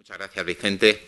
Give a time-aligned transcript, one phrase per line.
[0.00, 1.06] Muchas gracias, Vicente.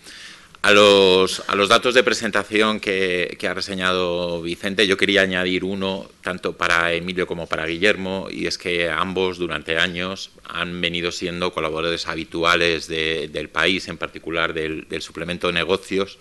[0.61, 6.11] A los, a los datos de presentación que, ha reseñado Vicente, yo quería añadir uno,
[6.21, 11.55] tanto para Emilio como para Guillermo, y es que ambos durante años han venido siendo
[11.55, 16.19] colaboradores habituales del país, en particular del, suplemento de negocios,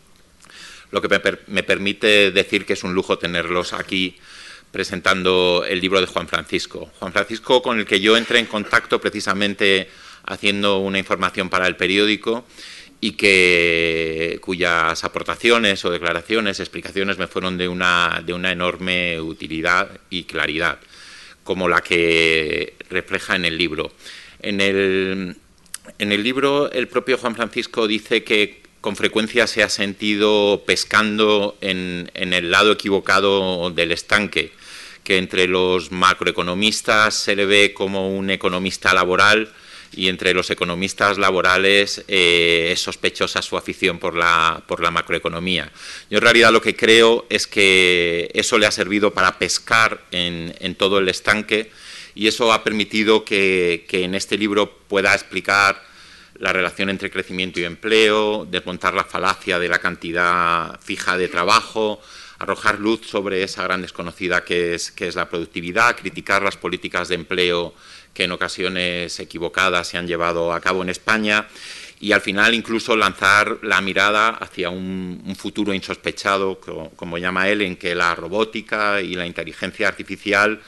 [0.92, 4.16] lo que me, me, permite decir que es un lujo tenerlos aquí
[4.72, 6.90] presentando el libro de Juan Francisco.
[7.00, 9.90] Juan Francisco, con el que yo entré en contacto precisamente
[10.26, 12.46] haciendo una información para el periódico
[13.02, 20.00] y que, cuyas aportaciones o declaraciones, explicaciones me fueron de una, de una enorme utilidad
[20.12, 20.78] y claridad,
[21.44, 23.92] como la que refleja en el libro.
[24.40, 25.36] En el,
[25.98, 31.58] en el libro el propio Juan Francisco dice que con frecuencia se ha sentido pescando
[31.62, 34.52] en, en el lado equivocado del estanque,
[35.04, 39.52] que entre los macroeconomistas se le ve como un economista laboral,
[39.94, 45.72] y entre los economistas laborales eh, es sospechosa su afición por la, por la macroeconomía.
[46.10, 50.76] Yo en realidad lo que creo es que eso le ha servido para pescar en,
[50.76, 51.72] todo el estanque
[52.16, 55.84] y eso ha permitido que, en este libro pueda explicar
[56.36, 62.02] la relación entre crecimiento y empleo, desmontar la falacia de la cantidad fija de trabajo,
[62.40, 67.10] arrojar luz sobre esa gran desconocida que es, que es la productividad, criticar las políticas
[67.10, 67.76] de empleo
[68.14, 71.48] que en ocasiones equivocadas se han llevado a cabo en España
[72.02, 76.60] y al final incluso lanzar la mirada hacia un, futuro insospechado,
[76.96, 80.60] como, llama él, en que la robótica y la inteligencia artificial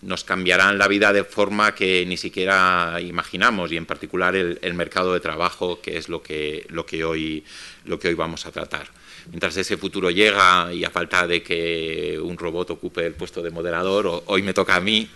[0.00, 5.12] nos cambiarán la vida de forma que ni siquiera imaginamos y en particular el, mercado
[5.12, 7.44] de trabajo, que es lo que, lo, que hoy,
[7.84, 8.88] lo que hoy vamos a tratar.
[9.26, 13.50] Mientras ese futuro llega y a falta de que un robot ocupe el puesto de
[13.50, 15.08] moderador, hoy me toca a mí,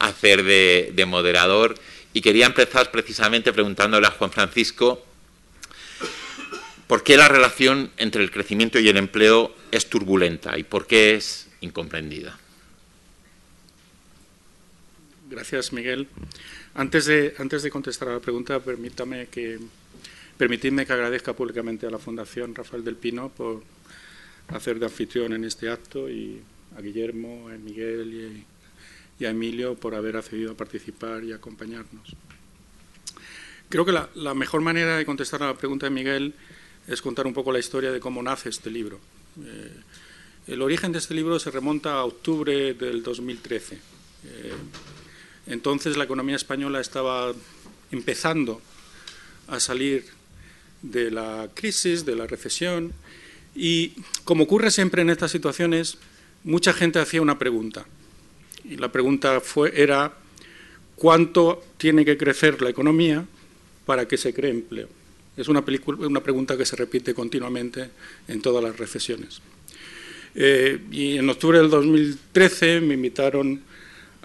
[0.00, 1.74] hacer de, moderador
[2.12, 5.04] y quería empezar precisamente preguntándole a Juan Francisco
[6.88, 11.14] por qué la relación entre el crecimiento y el empleo es turbulenta y por qué
[11.14, 12.36] es incomprendida.
[15.28, 16.08] Gracias, Miguel.
[16.74, 19.60] Antes de, antes de contestar a la pregunta, permítame que,
[20.36, 23.62] permitidme que agradezca públicamente a la Fundación Rafael del Pino por
[24.48, 26.40] hacer de anfitrión en este acto y
[26.76, 28.59] a Guillermo, a Miguel y
[29.20, 32.16] y a Emilio por haber accedido a participar y acompañarnos.
[33.68, 36.34] Creo que la, mejor manera de contestar a la pregunta de Miguel
[36.88, 38.98] es contar un poco la historia de cómo nace este libro.
[39.44, 39.72] Eh,
[40.48, 43.74] el origen de este libro se remonta a octubre del 2013.
[43.76, 43.80] Eh,
[45.46, 47.32] entonces la economía española estaba
[47.92, 48.60] empezando
[49.48, 50.04] a salir
[50.82, 52.92] de la crisis, de la recesión,
[53.54, 53.92] y
[54.24, 55.98] como ocurre siempre en estas situaciones,
[56.42, 57.86] mucha gente hacía una pregunta.
[58.70, 60.14] Y la pregunta fue, era
[60.94, 63.26] cuánto tiene que crecer la economía
[63.84, 64.88] para que se cree empleo.
[65.36, 65.64] Es una,
[65.98, 67.90] una pregunta que se repite continuamente
[68.28, 69.42] en todas las recesiones.
[70.34, 73.60] Eh, y en octubre del 2013 me invitaron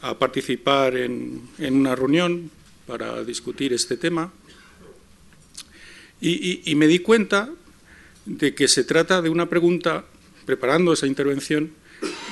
[0.02, 2.52] a participar en, una reunión
[2.86, 4.32] para discutir este tema
[6.22, 7.50] y, me di cuenta
[8.26, 10.06] de que se trata de una pregunta,
[10.46, 11.72] preparando esa intervención,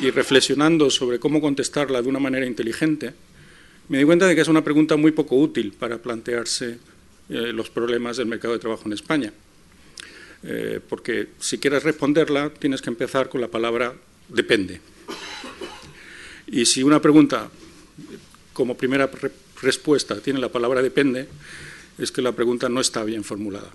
[0.01, 3.13] y reflexionando sobre cómo contestarla de una manera inteligente,
[3.89, 6.77] me di cuenta de que es una pregunta muy poco útil para plantearse
[7.29, 9.33] eh, los problemas del mercado de trabajo en España.
[10.43, 13.93] Eh, porque si quieres responderla, tienes que empezar con la palabra
[14.29, 14.81] depende.
[16.47, 17.49] Y si una pregunta,
[18.51, 19.09] como primera
[19.61, 21.27] respuesta, tiene la palabra depende,
[21.97, 23.71] es que la pregunta no está bien formulada.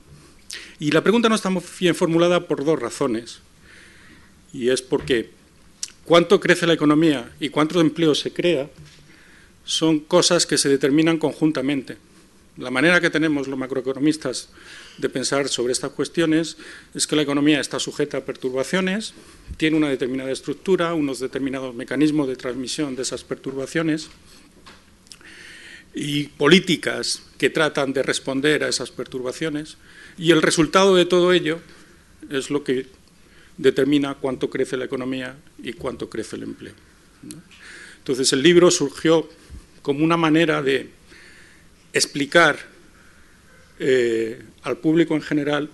[0.78, 1.50] Y la pregunta no está
[1.80, 3.40] bien formulada por dos razones.
[4.52, 5.30] Y es porque
[6.08, 8.70] cuánto crece la economía y cuánto empleo se crea
[9.66, 11.98] son cosas que se determinan conjuntamente.
[12.56, 14.48] La manera que tenemos los macroeconomistas
[14.96, 16.56] de pensar sobre estas cuestiones
[16.94, 19.12] es que la economía está sujeta a perturbaciones,
[19.58, 24.08] tiene una determinada estructura, unos determinados mecanismos de transmisión de esas perturbaciones
[25.94, 29.76] y políticas que tratan de responder a esas perturbaciones
[30.16, 31.60] y el resultado de todo ello
[32.30, 32.86] es lo que
[33.58, 36.74] determina cuánto crece la economía y cuánto crece el empleo.
[37.98, 39.28] Entonces el libro surgió
[39.82, 40.88] como una manera de
[41.92, 42.58] explicar
[43.78, 45.68] eh, al público en general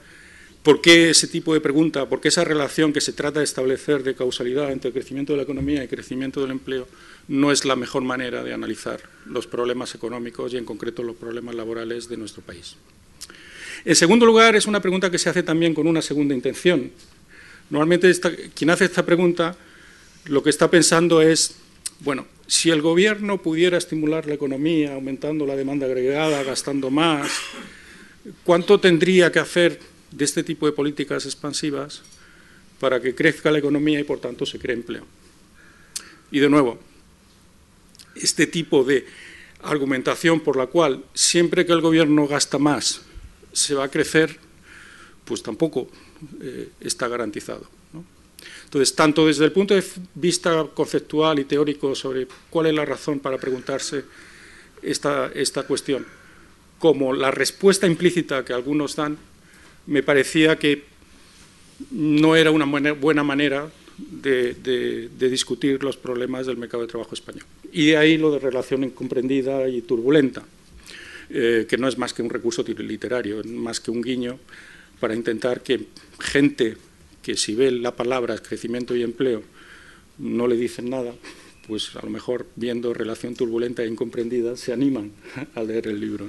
[0.62, 4.02] por qué ese tipo de pregunta, por qué esa relación que se trata de establecer
[4.02, 6.88] de causalidad entre el crecimiento de la economía y el crecimiento del empleo
[7.28, 11.54] no es la mejor manera de analizar los problemas económicos y en concreto los problemas
[11.54, 12.76] laborales de nuestro país.
[13.84, 16.90] En segundo lugar, es una pregunta que se hace también con una segunda intención,
[17.70, 18.12] Normalmente
[18.54, 19.56] quien hace esta pregunta
[20.26, 21.56] lo que está pensando es,
[22.00, 27.30] bueno, si el gobierno pudiera estimular la economía aumentando la demanda agregada, gastando más,
[28.42, 29.80] ¿cuánto tendría que hacer
[30.10, 32.02] de este tipo de políticas expansivas
[32.80, 35.06] para que crezca la economía y por tanto se cree empleo?
[36.30, 36.78] Y de nuevo,
[38.14, 39.06] este tipo de
[39.62, 43.02] argumentación por la cual siempre que el gobierno gasta más
[43.52, 44.38] se va a crecer,
[45.24, 45.88] pues tampoco
[46.40, 47.66] eh, está garantizado.
[48.64, 49.84] Entonces, tanto desde el punto de
[50.14, 54.04] vista conceptual y teórico sobre cuál es la razón para preguntarse
[54.82, 56.04] esta, esta cuestión,
[56.78, 59.16] como la respuesta implícita que algunos dan,
[59.86, 60.84] me parecía que
[61.90, 67.44] no era una buena manera de, discutir los problemas del mercado de trabajo español.
[67.72, 70.42] Y de ahí lo de relación incomprendida y turbulenta,
[71.30, 74.38] eh, que no es más que un recurso literario, más que un guiño
[75.00, 75.86] para intentar que
[76.20, 76.76] gente
[77.22, 79.42] que si ve la palabra crecimiento y empleo
[80.18, 81.12] no le dicen nada,
[81.66, 85.12] pues a lo mejor viendo relación turbulenta e incomprendida se animan
[85.54, 86.28] a leer el libro.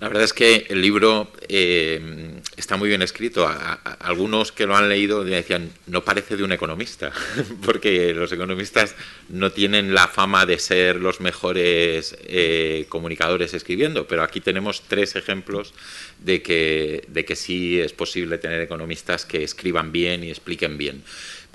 [0.00, 3.48] La verdad es que el libro eh, está muy bien escrito.
[3.98, 7.10] algunos que lo han leído decían, no parece de un economista,
[7.64, 8.94] porque los economistas
[9.28, 15.16] no tienen la fama de ser los mejores eh, comunicadores escribiendo, pero aquí tenemos tres
[15.16, 15.74] ejemplos
[16.20, 21.02] de que, de que sí es posible tener economistas que escriban bien y expliquen bien.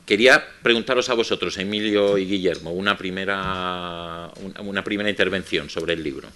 [0.06, 4.30] Quería preguntaros a vosotros, Emilio y Guillermo, una primera,
[4.60, 6.28] una primera intervención sobre el libro.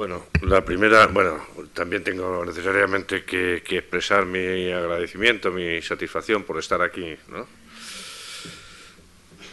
[0.00, 6.80] Bueno, la primera, bueno, también tengo necesariamente que, expresar mi agradecimiento, mi satisfacción por estar
[6.80, 7.46] aquí, ¿no?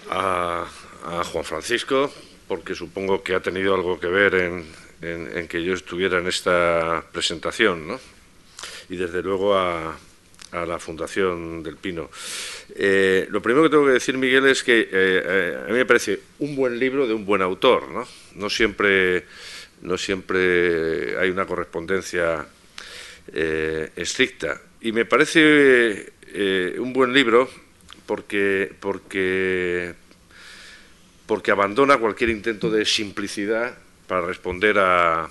[0.10, 0.66] A,
[1.34, 2.10] Juan Francisco,
[2.48, 4.36] porque supongo que ha tenido algo que ver
[5.02, 8.00] en, que yo estuviera en esta presentación, ¿no?
[8.88, 9.98] Y desde luego a,
[10.54, 12.10] la Fundación del Pino.
[12.74, 15.86] Eh, lo primero que tengo que decir, Miguel, es que eh, eh, a mí me
[15.86, 18.08] parece un buen libro de un buen autor, ¿no?
[18.36, 19.26] No siempre
[19.82, 22.46] no siempre hay una correspondencia
[23.34, 24.60] eh, estricta.
[24.82, 27.50] Y me parece eh, un buen libro
[28.06, 29.94] porque, porque,
[31.26, 33.78] porque abandona cualquier intento de simplicidad
[34.08, 35.30] para responder a,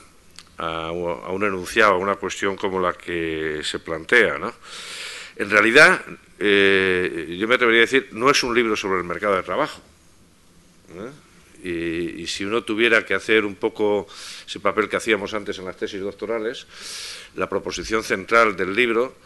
[0.58, 4.38] a, un enunciado, a una cuestión como la que se plantea.
[4.38, 4.52] ¿no?
[5.37, 6.02] En realidad,
[6.38, 9.81] eh, yo me atrevería a decir, no es un libro sobre el mercado de trabajo.
[11.69, 14.07] Y, si uno tuviera que hacer un poco
[14.47, 16.67] ese papel que hacíamos antes en las tesis doctorales,
[17.35, 19.17] la proposición central del libro,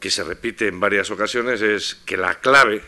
[0.00, 2.82] que se repite en varias ocasiones, es que la clave,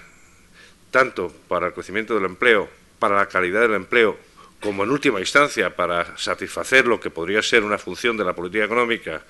[0.91, 2.69] tanto para el crecimiento del empleo,
[2.99, 4.19] para la calidad del empleo,
[4.61, 8.65] como en última instancia para satisfacer lo que podría ser una función de la política
[8.65, 9.23] económica,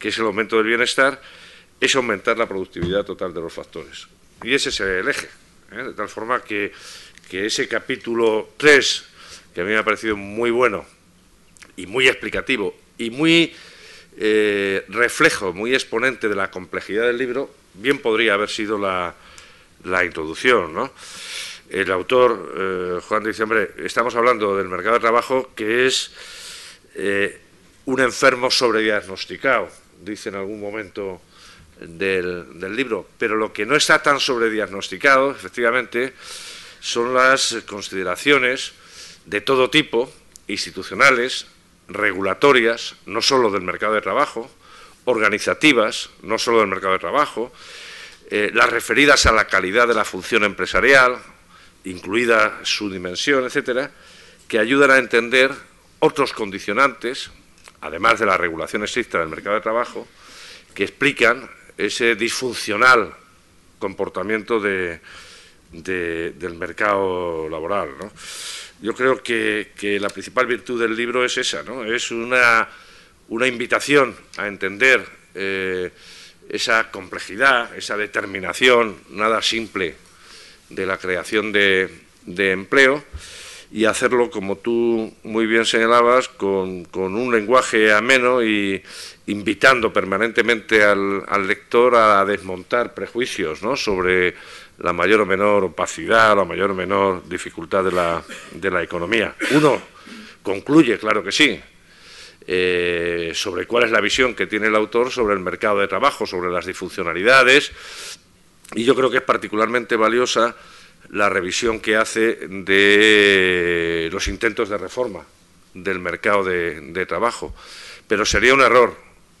[0.00, 1.20] que es el aumento del bienestar,
[1.80, 4.08] es aumentar la productividad total de los factores.
[4.42, 5.28] Y ese es el eje,
[5.70, 5.82] ¿eh?
[5.82, 6.72] de tal forma que
[7.28, 9.04] que ese capítulo 3,
[9.54, 10.84] que a mí me ha parecido muy bueno
[11.76, 13.54] y muy explicativo y muy
[14.16, 19.14] eh, reflejo, muy exponente de la complejidad del libro, bien podría haber sido la,
[20.04, 20.72] introducción.
[20.72, 20.92] ¿no?
[21.68, 26.12] El autor, eh, Juan dice, hombre, estamos hablando del mercado de trabajo que es
[26.94, 27.40] eh,
[27.86, 29.68] un enfermo sobrediagnosticado,
[30.00, 31.20] dice en algún momento
[31.80, 36.14] del, del libro, pero lo que no está tan sobrediagnosticado, efectivamente,
[36.84, 38.74] son las consideraciones
[39.24, 40.12] de todo tipo,
[40.48, 41.46] institucionales,
[41.88, 44.50] regulatorias, no solo del mercado de trabajo,
[45.06, 47.50] organizativas, no solo del mercado de trabajo,
[48.30, 51.16] eh, las referidas a la calidad de la función empresarial,
[51.84, 53.90] incluida su dimensión, etcétera,
[54.46, 55.52] que ayudan a entender
[56.00, 57.30] otros condicionantes,
[57.80, 60.06] además de la regulación estricta del mercado de trabajo,
[60.74, 63.14] que explican ese disfuncional
[63.78, 65.00] comportamiento de,
[65.82, 67.90] del mercado laboral.
[67.98, 68.12] ¿no?
[68.80, 71.84] Yo creo que, la principal virtud del libro es esa, ¿no?
[71.84, 72.68] es una,
[73.28, 75.04] una invitación a entender
[75.34, 75.90] eh,
[76.48, 79.94] esa complejidad, esa determinación nada simple
[80.68, 81.88] de la creación de,
[82.26, 83.02] de empleo
[83.74, 88.80] y hacerlo, como tú muy bien señalabas, con, con, un lenguaje ameno y
[89.26, 93.76] invitando permanentemente al, al lector a desmontar prejuicios ¿no?
[93.76, 94.34] sobre
[94.78, 99.34] la mayor o menor opacidad, la mayor o menor dificultad de la, de la economía.
[99.52, 99.80] Uno
[100.42, 101.60] concluye, claro que sí,
[102.46, 106.26] eh, sobre cuál es la visión que tiene el autor sobre el mercado de trabajo,
[106.26, 107.72] sobre las disfuncionalidades,
[108.74, 110.54] y yo creo que es particularmente valiosa
[111.10, 115.24] la revisión que hace de los intentos de reforma
[115.74, 117.54] del mercado de, trabajo.
[118.08, 118.96] Pero sería un error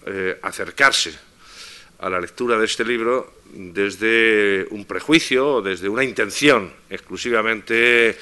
[0.06, 1.14] eh, acercarse
[1.98, 8.16] a la lectura de este libro desde un prejuicio o desde una intención exclusivamente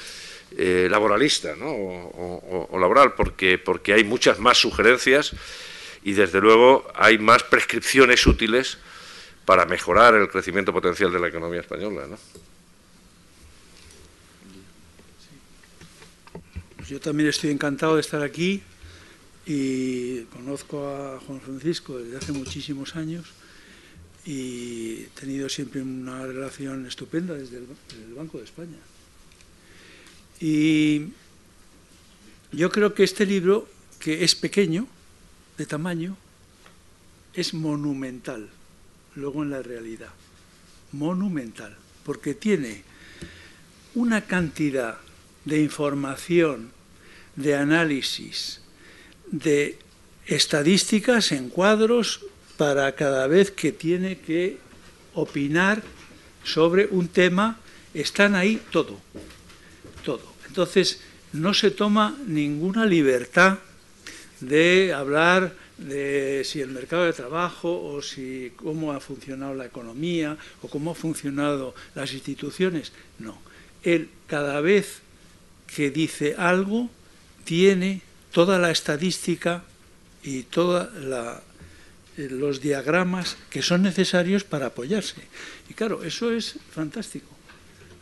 [0.55, 1.71] eh, laboralista ¿no?
[1.71, 5.33] o, laboral, porque, porque hay muchas más sugerencias
[6.03, 8.77] y desde luego hay más prescripciones útiles
[9.45, 12.05] para mejorar el crecimiento potencial de la economía española.
[12.07, 12.17] ¿no?
[16.77, 18.61] Pues yo también estoy encantado de estar aquí
[19.45, 23.25] y conozco a Juan Francisco desde hace muchísimos años
[24.25, 28.77] y he tenido siempre una relación estupenda desde el, Banco de España.
[30.39, 31.07] Y
[32.51, 33.67] yo creo que este libro,
[33.99, 34.87] que es pequeño,
[35.57, 36.17] de tamaño,
[37.33, 38.49] es monumental,
[39.15, 40.11] luego en la realidad,
[40.91, 41.75] monumental,
[42.05, 42.83] porque tiene
[43.95, 44.97] una cantidad
[45.45, 46.71] de información,
[47.35, 48.61] de análisis,
[49.31, 49.79] de
[50.25, 52.25] estadísticas en cuadros
[52.63, 54.57] para cada vez que tiene que
[55.15, 55.83] opinar
[56.45, 57.59] sobre un tema,
[57.93, 59.01] están ahí todo,
[60.05, 60.23] todo.
[60.47, 61.01] Entonces,
[61.33, 63.59] no se toma ninguna libertad
[64.39, 70.37] de hablar de si el mercado de trabajo o si cómo ha funcionado la economía
[70.61, 72.93] o cómo han funcionado las instituciones.
[73.19, 73.37] No.
[73.83, 75.01] Él cada vez
[75.67, 76.89] que dice algo
[77.43, 78.01] tiene
[78.31, 79.65] toda la estadística
[80.23, 81.52] y todos eh,
[82.17, 85.21] los diagramas que son necesarios para apoyarse.
[85.69, 87.29] Y claro, eso es fantástico,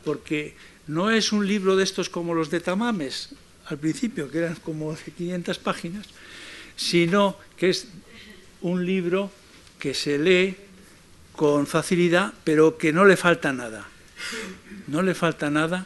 [0.04, 0.56] porque
[0.88, 3.30] no es un libro de estos como los de Tamames
[3.68, 6.08] al principio, que eran como de 500 páginas,
[6.76, 7.88] sino que es
[8.62, 9.32] un libro
[9.80, 10.56] que se lee
[11.34, 13.88] con facilidad, pero que no le falta nada.
[14.88, 15.86] No le falta nada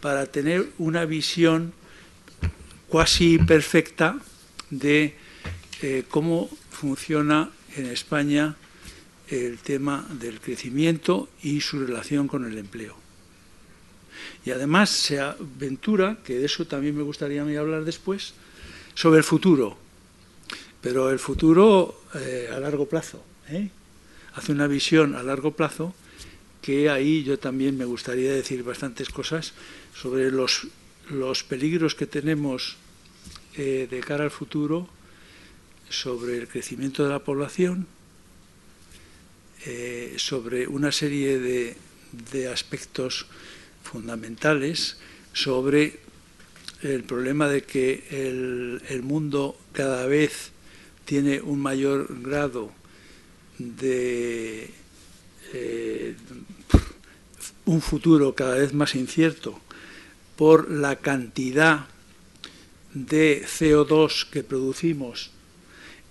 [0.00, 1.72] para tener una visión
[2.88, 4.18] cuasi perfecta
[4.70, 5.16] de
[5.80, 8.56] eh, cómo funciona en España
[9.28, 12.96] el tema del crecimiento y su relación con el empleo.
[14.44, 18.34] Y además se aventura, que de eso también me gustaría hablar después,
[18.94, 19.76] sobre el futuro,
[20.80, 23.22] pero el futuro eh, a largo plazo.
[23.48, 23.70] ¿eh?
[24.34, 25.94] Hace una visión a largo plazo
[26.60, 29.52] que ahí yo también me gustaría decir bastantes cosas
[29.94, 30.68] sobre los,
[31.10, 32.76] los peligros que tenemos
[33.56, 34.88] eh, de cara al futuro,
[35.92, 37.86] sobre el crecimiento de la población,
[39.66, 41.76] eh, sobre una serie de,
[42.32, 43.26] de aspectos
[43.84, 44.96] fundamentales,
[45.32, 46.00] sobre
[46.82, 50.50] el problema de que el, el, mundo cada vez
[51.04, 52.72] tiene un mayor grado
[53.58, 54.70] de
[55.52, 56.16] eh,
[57.66, 59.60] un futuro cada vez más incierto
[60.36, 61.86] por la cantidad
[62.94, 65.31] de CO2 que producimos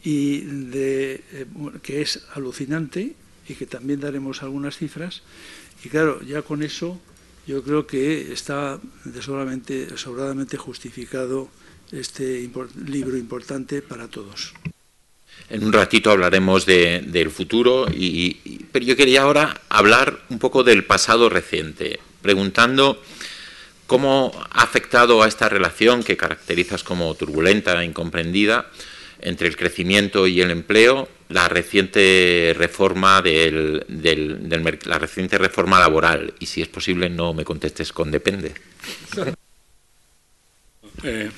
[0.03, 1.46] y de, eh,
[1.81, 3.15] que es alucinante
[3.48, 5.22] y que también daremos algunas cifras.
[5.84, 7.00] Y claro, ya con eso
[7.48, 8.79] yo creo que está
[9.15, 11.50] sobradamente justificado
[11.91, 12.50] este
[12.86, 14.53] libro importante para todos.
[15.50, 20.86] En un ratito hablaremos del futuro, y, pero yo quería ahora hablar un poco del
[20.86, 23.01] pasado reciente, preguntando
[23.88, 28.72] cómo ha afectado a esta relación que caracterizas como turbulenta incomprendida
[29.22, 33.86] entre el crecimiento y el empleo la reciente reforma del,
[34.86, 38.54] la reciente reforma laboral y si es posible no me contestes con depende.
[41.04, 41.32] Eh,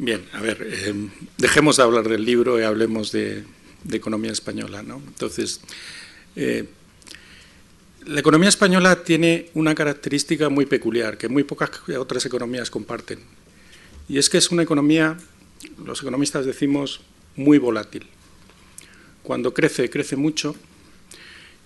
[0.00, 0.94] Bien, a ver, eh,
[1.38, 3.44] dejemos de hablar del libro y hablemos de,
[3.90, 4.84] economía española.
[4.84, 5.02] ¿no?
[5.04, 5.60] Entonces,
[6.36, 6.68] eh,
[8.06, 13.18] la economía española tiene una característica muy peculiar que muy pocas otras economías comparten.
[14.08, 15.16] Y es que es una economía,
[15.84, 17.00] los economistas decimos,
[17.36, 18.06] muy volátil.
[19.22, 20.56] Cuando crece, crece mucho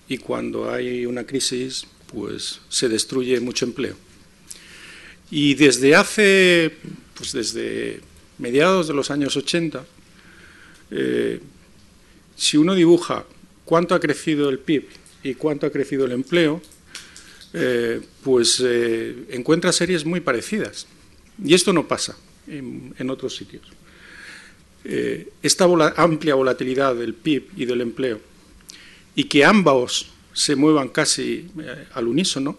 [0.07, 3.95] y cuando hay una crisis, pues se destruye mucho empleo.
[5.31, 6.73] Y desde hace,
[7.15, 8.01] pues desde
[8.37, 9.85] mediados de los años 80,
[10.91, 11.39] eh,
[12.35, 13.25] si uno dibuja
[13.65, 14.85] cuánto ha crecido el PIB
[15.23, 16.61] y cuánto ha crecido el empleo,
[17.53, 20.87] eh, pues eh, encuentra series muy parecidas.
[21.43, 22.15] Y esto no pasa
[22.47, 23.63] en, otros sitios.
[24.83, 28.19] Esta amplia volatilidad del PIB y del empleo
[29.15, 31.47] y que ambos se muevan casi
[31.93, 32.57] al unísono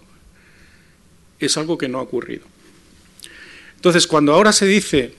[1.39, 2.45] es algo que no ha ocurrido.
[3.77, 5.13] Entonces, cuando ahora se dice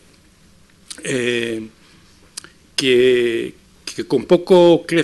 [1.04, 1.68] eh,
[2.76, 3.54] que,
[4.08, 5.04] con poco que,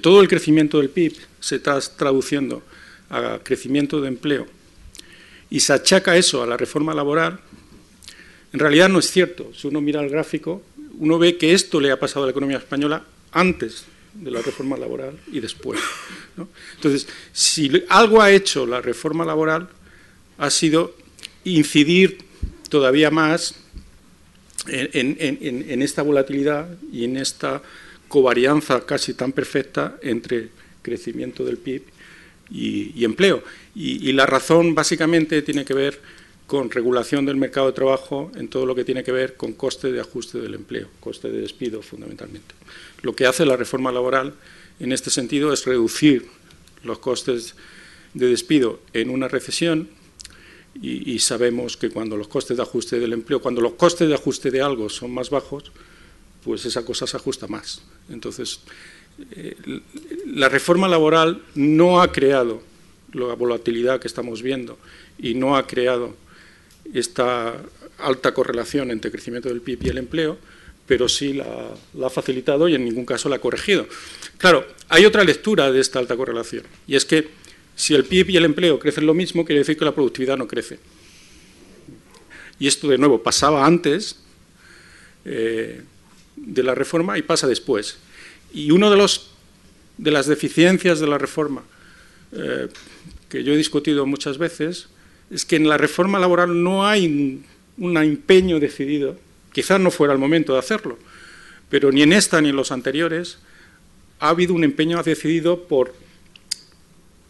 [0.00, 2.62] todo el crecimiento del PIB se está traduciendo
[3.10, 4.46] a crecimiento de empleo
[5.50, 7.40] y se achaca eso a la reforma laboral,
[8.52, 9.50] en realidad no es cierto.
[9.56, 10.62] Si uno mira el gráfico,
[10.98, 13.84] uno ve que esto le ha pasado a la economía española antes
[14.14, 15.80] de la reforma laboral y después.
[16.76, 19.68] Entonces, si algo ha hecho la reforma laboral,
[20.38, 20.94] ha sido
[21.44, 22.18] incidir
[22.68, 23.54] todavía más
[24.66, 27.62] en, esta volatilidad y en esta
[28.08, 30.50] covarianza casi tan perfecta entre
[30.82, 31.82] crecimiento del PIB
[32.50, 33.42] y, empleo.
[33.74, 36.00] Y, la razón básicamente tiene que ver
[36.52, 39.90] con regulación del mercado de trabajo en todo lo que tiene que ver con coste
[39.90, 42.54] de ajuste del empleo, coste de despido fundamentalmente.
[43.00, 44.34] Lo que hace la reforma laboral
[44.78, 46.26] en este sentido es reducir
[46.84, 47.54] los costes
[48.12, 49.88] de despido en una recesión
[50.74, 54.50] y, sabemos que cuando los costes de ajuste del empleo, cuando los costes de ajuste
[54.50, 55.72] de algo son más bajos,
[56.44, 57.80] pues esa cosa se ajusta más.
[58.10, 58.60] Entonces,
[59.30, 59.56] eh,
[60.26, 62.62] la reforma laboral no ha creado
[63.14, 64.76] la volatilidad que estamos viendo
[65.18, 66.20] y no ha creado
[66.98, 67.54] esta
[67.98, 70.38] alta correlación entre crecimiento del PIB y el empleo,
[70.86, 73.86] pero sí la, ha facilitado y en ningún caso la ha corregido.
[74.38, 77.28] Claro, hay otra lectura de esta alta correlación, y es que
[77.74, 80.46] si el PIB y el empleo crecen lo mismo, quiere decir que la productividad no
[80.46, 80.78] crece.
[82.58, 84.20] Y esto, de nuevo, pasaba antes
[85.24, 85.82] eh,
[86.36, 87.98] de la reforma y pasa después.
[88.52, 89.08] Y una de,
[89.98, 91.64] de las deficiencias de la reforma
[92.32, 92.68] eh,
[93.28, 94.88] que yo he discutido muchas veces
[95.30, 97.42] es que en la reforma laboral no hay
[97.78, 99.18] un empeño decidido,
[99.52, 100.98] quizás no fuera el momento de hacerlo,
[101.68, 103.38] pero ni en esta ni en los anteriores
[104.20, 105.94] ha habido un empeño decidido por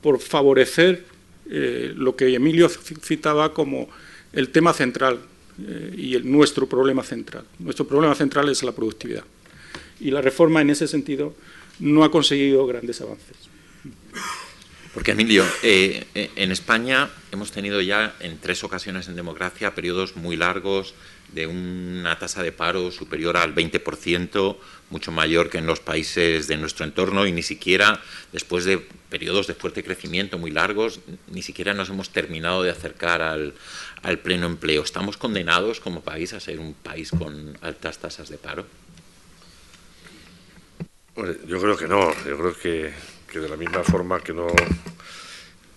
[0.03, 1.05] por favorecer
[1.49, 3.89] eh, lo que Emilio citaba como
[4.33, 5.21] el tema central
[5.65, 7.45] eh, y el, nuestro problema central.
[7.59, 9.25] Nuestro problema central es la productividad.
[10.01, 11.35] Y la reforma en ese sentido
[11.79, 13.37] no ha conseguido grandes avances.
[14.95, 20.37] Porque, Emilio, eh, en España hemos tenido ya en tres ocasiones en democracia periodos muy
[20.37, 20.95] largos
[21.33, 24.57] de una tasa de paro superior al 20%,
[24.91, 29.47] mucho mayor que en los países de nuestro entorno y ni siquiera después de periodos
[29.47, 33.55] de fuerte crecimiento muy largos, ni siquiera nos hemos terminado de acercar al,
[34.23, 34.83] pleno empleo.
[34.83, 38.67] ¿Estamos condenados como país a ser un país con altas tasas de paro?
[41.47, 42.93] Yo creo que no, yo creo que,
[43.33, 44.47] que de la misma forma que no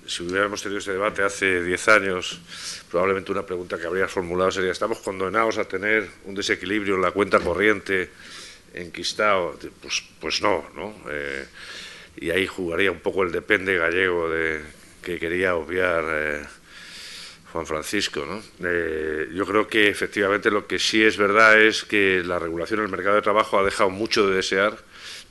[0.07, 2.39] si hubiéramos tenido ese debate hace 10 años,
[2.91, 7.11] probablemente una pregunta que habría formulado sería, ¿estamos condenados a tener un desequilibrio en la
[7.11, 8.11] cuenta corriente
[8.73, 9.57] enquistado?
[9.81, 10.93] Pues, pues no, ¿no?
[11.09, 11.45] Eh,
[12.17, 14.61] y ahí jugaría un poco el depende gallego de,
[15.01, 16.45] que quería obviar eh,
[17.51, 18.25] Juan Francisco.
[18.25, 18.43] ¿no?
[18.63, 22.89] Eh, yo creo que efectivamente lo que sí es verdad es que la regulación del
[22.89, 24.77] mercado de trabajo ha dejado mucho de desear,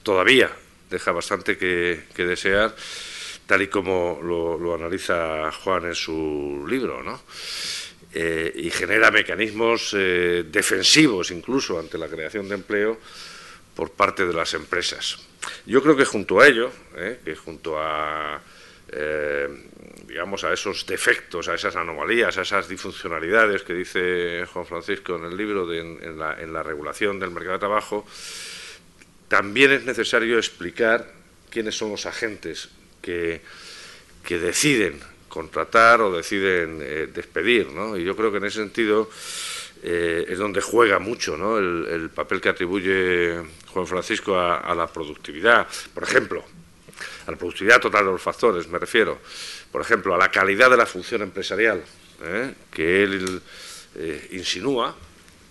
[0.03, 0.51] todavía
[0.91, 2.75] deja bastante que, desear
[3.47, 7.21] tal y como lo, analiza Juan en su libro, ¿no?
[8.13, 12.99] Eh, y genera mecanismos eh, defensivos incluso ante la creación de empleo
[13.75, 15.19] por parte de las empresas.
[15.67, 18.41] Yo creo que junto a ello, eh, que junto a
[20.07, 25.25] digamos a esos defectos, a esas anomalías, a esas disfuncionalidades que dice Juan Francisco en
[25.25, 28.07] el libro en, la, en la regulación del mercado de trabajo,
[29.29, 31.11] también es necesario explicar
[31.51, 32.69] quiénes son los agentes
[33.01, 33.41] que,
[34.29, 37.69] deciden contratar o deciden eh, despedir.
[37.69, 37.97] ¿no?
[37.97, 39.11] Y yo creo que en ese sentido
[39.83, 41.59] eh, es donde juega mucho ¿no?
[41.59, 45.67] el, papel que atribuye Juan Francisco a, la productividad.
[45.93, 46.45] Por ejemplo,
[47.27, 49.21] a la productividad total de los factores, me refiero.
[49.71, 51.83] Por ejemplo, a la calidad de la función empresarial,
[52.25, 52.55] ¿eh?
[52.73, 53.43] que él
[54.33, 54.97] insinúa,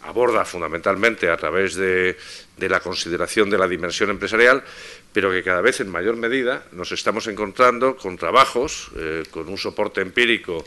[0.04, 2.18] aborda fundamentalmente a través de,
[2.58, 4.63] la consideración de la dimensión empresarial,
[5.12, 9.58] pero que cada vez en mayor medida nos estamos encontrando con trabajos, eh, con un
[9.58, 10.66] soporte empírico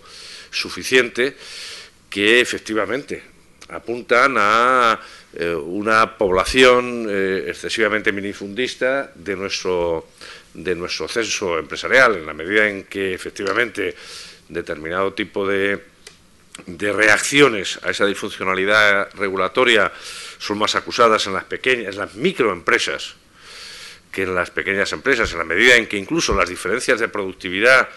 [0.50, 1.36] suficiente,
[2.08, 3.22] que efectivamente
[3.68, 5.00] apuntan a
[5.34, 10.08] eh, una población eh, excesivamente minifundista de nuestro,
[10.54, 13.94] de nuestro censo empresarial, en la medida en que efectivamente
[14.48, 15.95] determinado tipo de,
[16.64, 19.92] de reacciones a esa disfuncionalidad regulatoria
[20.38, 23.14] son más acusadas en las pequeñas, en las microempresas,
[24.10, 27.88] que en las pequeñas empresas, en la medida en que incluso las diferencias de productividad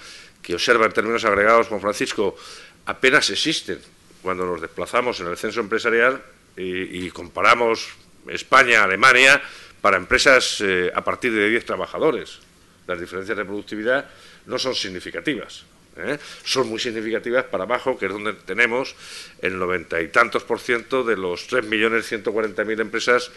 [0.41, 2.35] que observa en términos agregados Juan Francisco
[2.85, 3.79] apenas existen
[4.21, 6.21] cuando nos desplazamos en el censo empresarial
[6.57, 7.87] y, comparamos
[8.27, 9.41] España, Alemania,
[9.79, 12.39] para empresas eh, a partir de 10 trabajadores.
[12.85, 14.09] Las diferencias de productividad
[14.45, 15.63] no son significativas.
[15.99, 16.19] ¿Eh?
[16.43, 18.95] Son muy significativas para abajo, que es donde tenemos
[19.41, 23.31] el noventa y tantos por ciento de los 3.140.000 empresas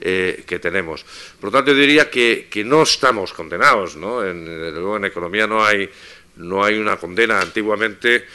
[0.00, 1.04] eh, que tenemos.
[1.40, 4.24] Por lo tanto, yo diría que, no estamos condenados, ¿no?
[4.24, 5.88] En, en economía no hay,
[6.36, 7.40] no hay una condena.
[7.40, 8.26] Antiguamente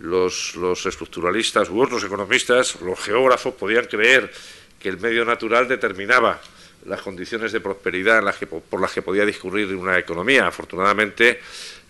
[0.00, 4.32] los, los estructuralistas u otros economistas, los geógrafos, podían creer
[4.78, 6.40] que el medio natural determinaba
[6.86, 8.22] las condiciones de prosperidad
[8.68, 10.46] por las que podía discurrir una economía.
[10.46, 11.40] Afortunadamente,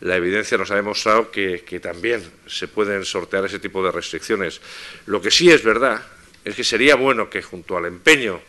[0.00, 4.60] la evidencia nos ha demostrado que, también se pueden sortear ese tipo de restricciones.
[5.06, 6.02] Lo que sí es verdad
[6.44, 8.40] es que sería bueno que junto al empeño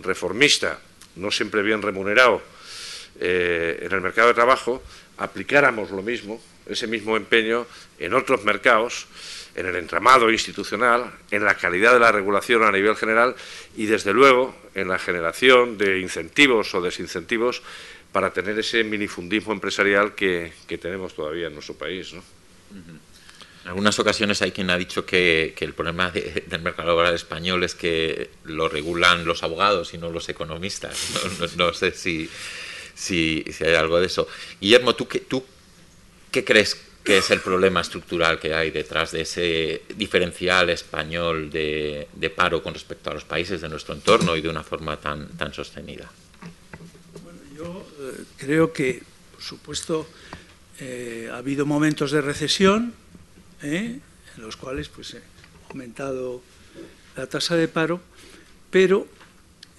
[0.00, 0.78] reformista,
[1.16, 2.42] no siempre bien remunerado,
[3.18, 4.82] eh, en el mercado de trabajo,
[5.16, 7.66] aplicáramos lo mismo, ese mismo empeño,
[7.98, 9.06] en otros mercados,
[9.54, 13.34] en el entramado institucional, en la calidad de la regulación a nivel general
[13.76, 17.62] y, desde luego, en la generación de incentivos o desincentivos
[18.12, 22.12] para tener ese minifundismo empresarial que, tenemos todavía en nuestro país.
[22.12, 27.74] En algunas ocasiones hay quien ha dicho que, el problema del mercado laboral español es
[27.74, 30.96] que lo regulan los abogados y no los economistas.
[31.56, 32.28] No, sé si,
[32.94, 34.26] si, hay algo de eso.
[34.60, 35.44] Guillermo, ¿tú qué, ¿tú
[36.30, 42.06] qué crees que es el problema estructural que hay detrás de ese diferencial español de,
[42.34, 45.52] paro con respecto a los países de nuestro entorno y de una forma tan, tan
[45.54, 46.10] sostenida?
[47.56, 50.06] Yo eh, creo que, por supuesto,
[50.78, 52.92] eh, ha habido momentos de recesión
[53.62, 53.98] ¿eh?
[54.36, 56.42] en los cuales pues, ha aumentado
[57.16, 58.00] la tasa de paro,
[58.70, 59.06] pero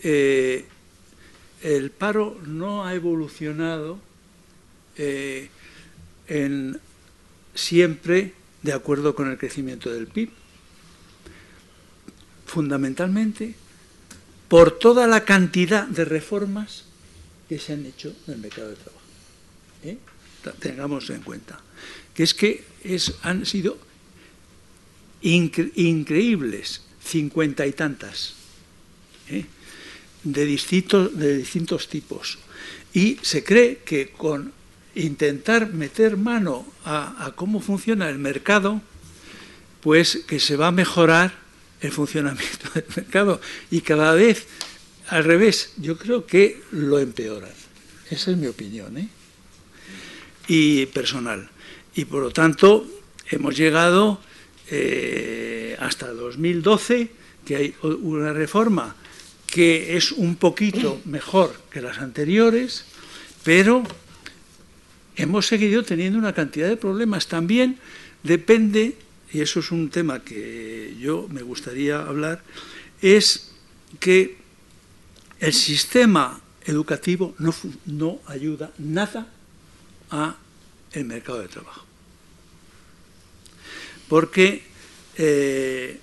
[0.03, 0.65] el
[1.91, 3.99] paro no ha evolucionado
[6.27, 6.79] en,
[7.61, 10.29] siempre de acuerdo con el crecimiento del PIB.
[12.45, 13.55] Fundamentalmente
[14.47, 16.83] por toda la cantidad de reformas
[17.47, 19.05] que se han hecho en el mercado de trabajo.
[19.83, 19.97] ¿eh?
[20.59, 21.61] Tengamos en cuenta
[22.13, 23.77] que es que es, han sido
[25.21, 28.33] increíbles cincuenta y tantas
[29.29, 29.45] ¿eh?
[30.23, 32.39] de, distintos, de distintos tipos.
[32.93, 34.51] Y se cree que con
[34.95, 38.81] intentar meter mano a, cómo funciona el mercado,
[39.81, 41.33] pues que se va a mejorar
[41.81, 44.47] el funcionamiento del mercado y cada vez
[45.07, 47.51] al revés, yo creo que lo empeoran.
[48.09, 49.09] Esa es mi opinión, ¿eh?
[50.47, 51.49] Y personal.
[51.95, 52.87] Y por lo tanto,
[53.29, 54.21] hemos llegado
[54.69, 57.11] eh, hasta 2012,
[57.45, 58.95] que hay una reforma
[59.47, 62.85] que es un poquito mejor que las anteriores,
[63.43, 63.83] pero
[65.15, 67.27] hemos seguido teniendo una cantidad de problemas.
[67.27, 67.77] También
[68.23, 68.95] depende,
[69.31, 72.43] y eso es un tema que yo me gustaría hablar,
[73.01, 73.51] es
[73.99, 74.37] que
[75.39, 77.35] el sistema educativo
[77.85, 79.27] no, ayuda nada
[80.11, 80.35] a
[80.93, 81.85] el mercado de trabajo.
[84.07, 84.63] Porque
[85.17, 85.99] eh,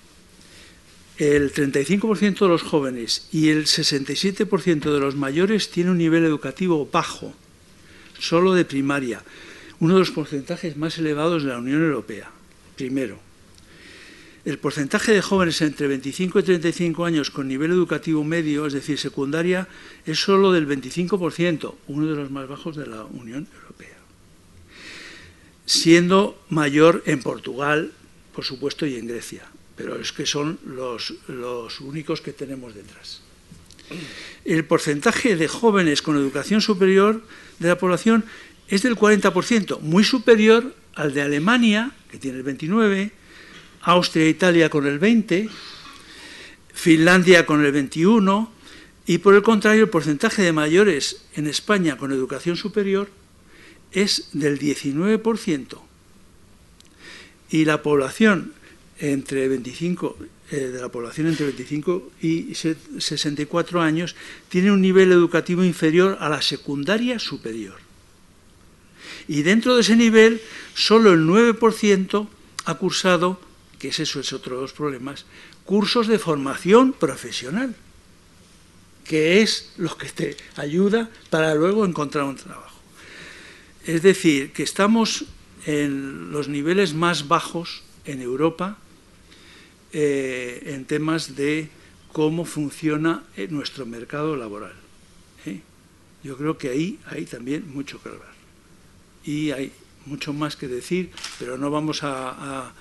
[1.18, 6.88] el 35% de los jóvenes y el 67% de los mayores tiene un nivel educativo
[6.90, 7.34] bajo,
[8.18, 9.22] solo de primaria,
[9.80, 12.30] uno de los porcentajes más elevados de la Unión Europea,
[12.76, 13.18] primero.
[14.44, 18.98] El porcentaje de jóvenes entre 25 y 35 años con nivel educativo medio, es decir,
[18.98, 19.68] secundaria,
[20.06, 23.98] es solo del 25%, uno de los más bajos de la Unión Europea.
[25.66, 27.92] Siendo mayor en Portugal,
[28.34, 29.44] por supuesto, y en Grecia,
[29.76, 33.20] pero es que son los, los únicos que tenemos detrás.
[34.44, 37.22] El porcentaje de jóvenes con educación superior
[37.58, 38.24] de la población
[38.68, 43.10] es del 40%, muy superior al de Alemania, que tiene el 29%,
[43.82, 45.48] Austria e Italia con el 20,
[46.74, 48.52] Finlandia con el 21
[49.06, 53.08] y por el contrario el porcentaje de mayores en España con educación superior
[53.92, 55.80] es del 19%
[57.50, 58.52] y la población
[58.98, 64.16] entre 25 eh, de la población entre 25 y 64 años
[64.48, 67.76] tiene un nivel educativo inferior a la secundaria superior.
[69.28, 70.40] Y dentro de ese nivel,
[70.74, 72.28] solo el 9%
[72.64, 73.38] ha cursado
[73.78, 75.24] que es eso es otro de los problemas,
[75.64, 77.74] cursos de formación profesional,
[79.04, 82.76] que es lo que te ayuda para luego encontrar un trabajo.
[83.86, 85.24] Es decir, que estamos
[85.64, 88.78] en los niveles más bajos en Europa
[89.92, 91.68] eh, en temas de
[92.12, 94.74] cómo funciona nuestro mercado laboral.
[95.46, 95.60] ¿eh?
[96.22, 98.32] Yo creo que ahí hay también mucho que hablar.
[99.24, 99.72] Y hay
[100.06, 102.72] mucho más que decir, pero no vamos a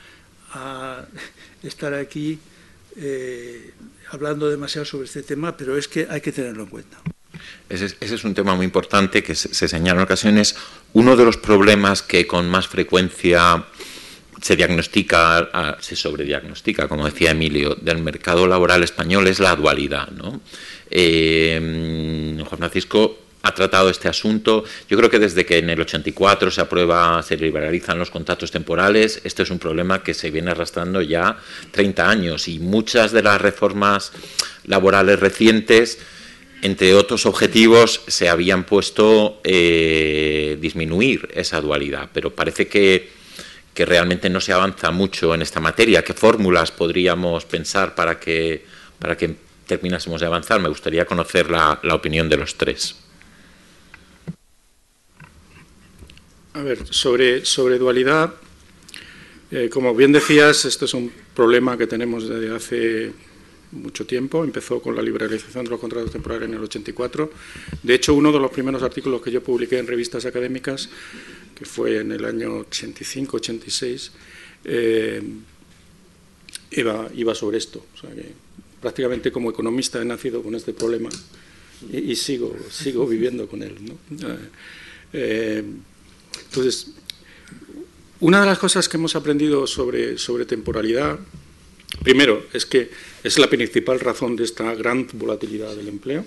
[1.64, 2.40] estar aquí
[3.00, 3.74] eh,
[4.10, 6.98] hablando demasiado sobre este tema, pero es que hay que tenerlo en cuenta.
[7.70, 10.56] Ese es, un tema muy importante que se, señala en ocasiones.
[10.94, 13.66] Uno de los problemas que con más frecuencia
[14.42, 20.10] se diagnostica, se sobrediagnostica, como decía Emilio, del mercado laboral español es la dualidad.
[20.10, 20.42] ¿no?
[20.90, 24.64] Eh, Juan Francisco ha tratado este asunto.
[24.90, 29.22] Yo creo que desde que en el 84 se aprueba, se liberalizan los contratos temporales,
[29.24, 31.38] este es un problema que se viene arrastrando ya
[31.72, 34.12] 30 años y muchas de las reformas
[34.66, 36.00] laborales recientes
[36.62, 43.10] entre otros objetivos, se habían puesto eh, disminuir esa dualidad, pero parece que,
[43.86, 46.04] realmente no se avanza mucho en esta materia.
[46.04, 48.66] ¿Qué fórmulas podríamos pensar para que,
[49.00, 49.36] para que
[49.66, 50.60] terminásemos de avanzar?
[50.60, 52.96] Me gustaría conocer la, opinión de los tres.
[56.54, 58.34] A ver, sobre, sobre dualidad,
[59.52, 63.14] eh, como bien decías, esto es un problema que tenemos desde hace
[63.72, 67.32] mucho tiempo, empezó con la liberalización de los contratos temporales en el 84.
[67.84, 70.90] De hecho, uno de los primeros artículos que yo publiqué en revistas académicas,
[71.58, 74.12] que fue en el año 85-86,
[74.66, 75.22] eh,
[76.72, 77.86] iba, iba, sobre esto.
[78.82, 81.10] prácticamente como economista he nacido con este problema
[81.92, 83.76] y, sigo, sigo viviendo con él.
[85.14, 85.64] Eh,
[86.50, 86.92] entonces,
[88.20, 91.20] una de las cosas que hemos aprendido sobre, sobre temporalidad
[92.04, 92.90] Primero, es que
[93.24, 96.26] es la principal razón de esta gran volatilidad del empleo.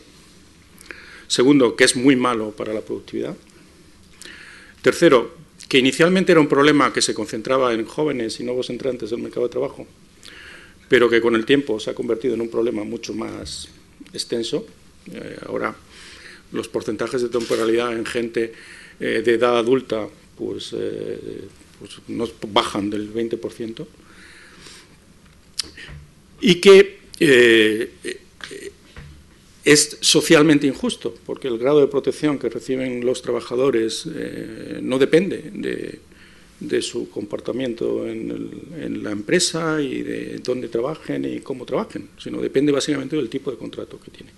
[1.28, 3.36] Segundo, que es muy malo para la productividad.
[4.82, 5.34] Tercero,
[5.68, 9.46] que inicialmente era un problema que se concentraba en jóvenes y nuevos entrantes del mercado
[9.46, 9.86] de trabajo,
[10.88, 13.68] pero que con el tiempo se ha convertido en un problema mucho más
[14.12, 14.66] extenso.
[15.12, 15.76] Eh, ahora,
[16.52, 18.52] los porcentajes de temporalidad en gente
[18.98, 21.44] eh, de edad adulta pues, eh,
[21.78, 23.86] pues nos bajan del 20%
[26.40, 26.98] y que
[29.64, 35.50] es socialmente injusto, porque el grado de protección que reciben los trabajadores eh, no depende
[35.52, 42.72] de, su comportamiento en, la empresa y de dónde trabajen y cómo trabajen, sino depende
[42.72, 44.34] básicamente del tipo de contrato que tienen.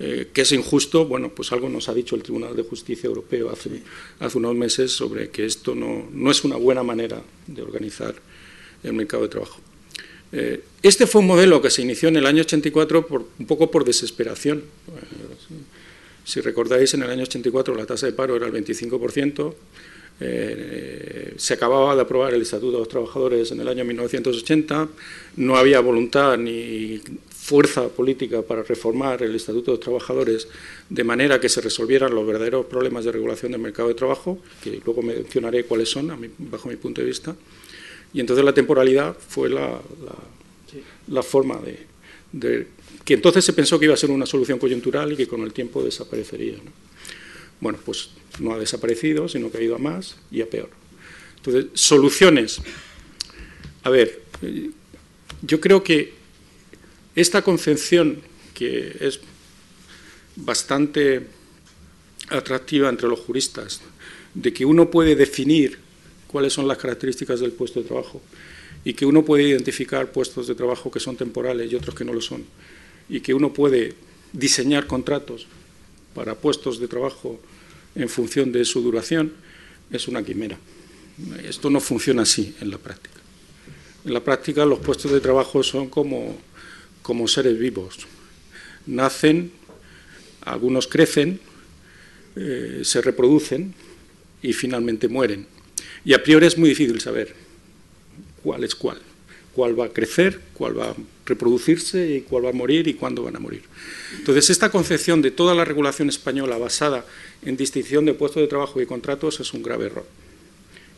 [0.00, 3.50] Eh, que es injusto, bueno, pues algo nos ha dicho el Tribunal de Justicia Europeo
[3.50, 3.70] hace,
[4.18, 8.14] hace unos meses sobre que esto no, no es una buena manera de organizar
[8.82, 9.60] el mercado de trabajo.
[10.36, 13.70] Eh, este fue un modelo que se inició en el año 84 por, un poco
[13.70, 14.58] por desesperación.
[14.58, 15.54] Eh,
[16.24, 19.54] si recordáis, en el año 84 la tasa de paro era el 25%,
[20.20, 24.88] eh, se acababa de aprobar el Estatuto de los Trabajadores en el año 1980,
[25.36, 30.48] no había voluntad ni fuerza política para reformar el Estatuto de los Trabajadores
[30.88, 34.80] de manera que se resolvieran los verdaderos problemas de regulación del mercado de trabajo, que
[34.84, 37.36] luego mencionaré cuáles son, bajo mi punto de vista.
[38.14, 39.80] Y entonces la temporalidad fue la,
[41.22, 42.68] forma de,
[43.04, 45.52] que entonces se pensó que iba a ser una solución coyuntural y que con el
[45.52, 46.54] tiempo desaparecería.
[47.60, 50.70] Bueno, pues no ha desaparecido, sino que ha ido a más y a peor.
[51.36, 52.60] Entonces, soluciones.
[53.82, 54.22] A ver,
[55.42, 56.12] yo creo que
[57.16, 58.22] esta concepción
[58.54, 59.20] que es
[60.36, 61.26] bastante
[62.28, 63.80] atractiva entre los juristas,
[64.34, 65.78] de que uno puede definir
[66.34, 68.20] cuáles son las características del puesto de trabajo
[68.84, 72.12] y que uno puede identificar puestos de trabajo que son temporales y otros que no
[72.12, 72.42] lo son
[73.08, 73.94] y que uno puede
[74.32, 75.46] diseñar contratos
[76.12, 77.38] para puestos de trabajo
[77.94, 79.32] en función de su duración
[79.92, 80.58] es una quimera.
[81.44, 83.20] Esto no funciona así en la práctica.
[84.04, 86.36] En la práctica los puestos de trabajo son como,
[87.00, 88.08] como seres vivos.
[88.86, 89.52] Nacen,
[90.40, 91.38] algunos crecen,
[92.34, 93.72] eh, se reproducen
[94.42, 95.53] y finalmente mueren.
[96.04, 97.34] Y a priori es muy difícil saber
[98.42, 98.98] cuál es cuál,
[99.54, 103.22] cuál va a crecer, cuál va a reproducirse y cuál va a morir y cuándo
[103.22, 103.62] van a morir.
[104.18, 107.04] Entonces, esta concepción de toda la regulación española basada
[107.42, 110.06] en distinción de puestos de trabajo y contratos es un grave error.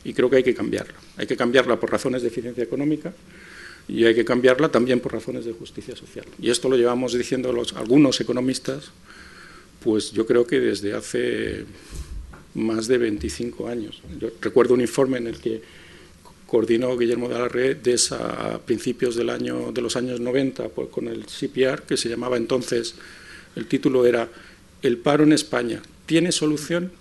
[0.04, 0.94] Y creo que hay que cambiarla.
[1.16, 3.12] Hay que cambiarla por razones de eficiencia económica
[3.88, 6.24] y hay que cambiarla también por razones de justicia social.
[6.40, 8.90] Y esto lo llevamos diciendo los, algunos economistas,
[9.82, 11.64] pues yo creo que desde hace
[12.56, 14.02] más de 25 años.
[14.18, 15.60] Yo recuerdo un informe en el que
[16.46, 17.78] coordinó Guillermo de la Red
[18.12, 22.36] a principios del año, de los años 90 pues, con el CPR, que se llamaba
[22.36, 22.94] entonces,
[23.56, 24.28] el título era
[24.82, 26.92] El paro en España, ¿tiene solución?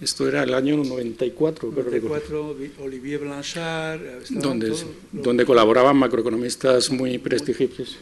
[0.00, 1.72] Esto era el año 94.
[1.74, 4.00] 94, Olivier Blanchard.
[4.28, 4.74] Donde,
[5.12, 7.96] donde colaboraban macroeconomistas muy prestigiosos.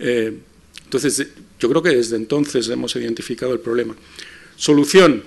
[0.00, 0.36] Eh,
[0.84, 1.28] entonces,
[1.60, 3.94] yo creo que desde entonces hemos identificado el problema.
[4.56, 5.24] Solución.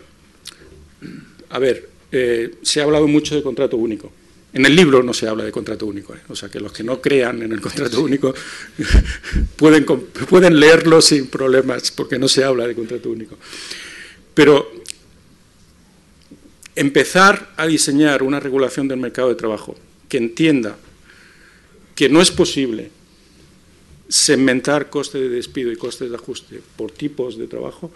[1.49, 4.11] A ver, eh, se ha hablado mucho de contrato único.
[4.53, 6.19] En el libro no se habla de contrato único, ¿eh?
[6.29, 8.33] o sea que los que no crean en el contrato único
[9.55, 13.37] pueden, pueden leerlo sin problemas, porque no se habla de contrato único.
[14.33, 14.71] Pero
[16.75, 19.75] empezar a diseñar una regulación del mercado de trabajo
[20.07, 20.77] que entienda
[21.93, 22.91] que no es posible
[24.07, 27.91] segmentar costes de despido y costes de ajuste por tipos de trabajo,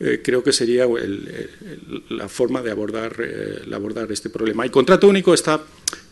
[0.00, 0.86] eh, creo que sería
[2.08, 4.64] la forma de abordar, eh, abordar este problema.
[4.64, 5.62] El contrato único está,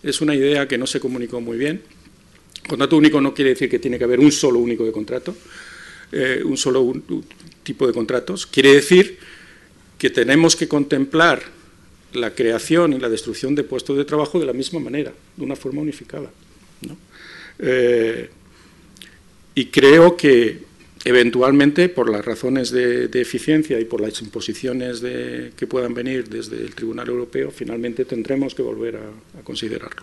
[0.03, 1.81] es una idea que no se comunicó muy bien.
[2.69, 5.35] Contrato único no quiere decir que tiene que haber un solo único de contrato.
[6.13, 6.93] eh, un solo
[7.63, 9.19] tipo de contratos, quiere decir
[9.99, 11.43] que tenemos que contemplar
[12.15, 15.57] la creación y la destrucción de puestos de trabajo de la misma manera, de una
[15.57, 16.31] forma unificada.
[17.59, 18.31] Eh,
[19.55, 20.68] y creo que
[21.05, 26.61] eventualmente, por las razones de, eficiencia y por las imposiciones de, que puedan venir desde
[26.61, 30.03] el Tribunal Europeo, finalmente tendremos que volver a, considerarlo.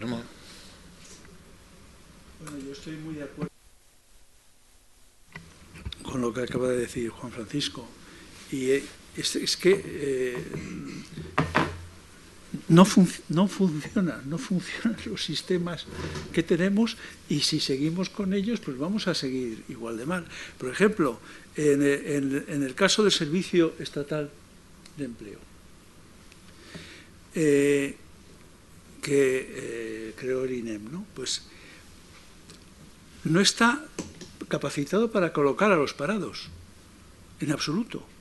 [0.00, 0.24] Bueno,
[2.66, 3.50] yo estoy muy de acuerdo
[6.02, 7.86] con lo que acaba de decir Juan Francisco.
[8.52, 8.84] Y eh,
[9.16, 10.36] es, que eh,
[12.68, 12.86] no,
[13.28, 15.86] no funciona, no funcionan los sistemas
[16.32, 16.96] que tenemos
[17.28, 20.24] y si seguimos con ellos, pues vamos a seguir igual de mal.
[20.58, 21.18] Por ejemplo,
[21.56, 24.30] en, el caso del Servicio Estatal
[24.96, 25.38] de Empleo,
[27.34, 27.96] eh,
[29.02, 31.06] que eh, creó el INEM, ¿no?
[31.14, 31.42] Pues
[33.24, 33.84] no está
[34.48, 36.48] capacitado para colocar a los parados,
[37.40, 38.13] en absoluto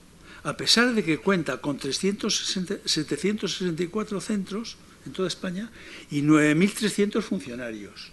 [0.43, 5.69] a pesar de que cuenta con 764 centros en toda España
[6.11, 8.11] y 9.300 funcionarios,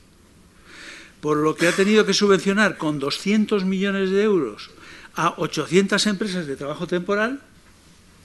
[1.21, 4.71] por lo que ha tenido que subvencionar con 200 millones de euros
[5.15, 7.41] a 800 empresas de trabajo temporal,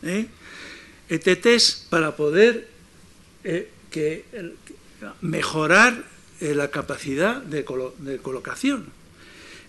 [0.03, 0.27] ¿eh?
[1.09, 2.69] ETTs para poder
[3.43, 3.69] eh,
[5.21, 6.05] mejorar
[6.41, 7.65] eh, la capacidad de
[8.21, 8.85] colocación.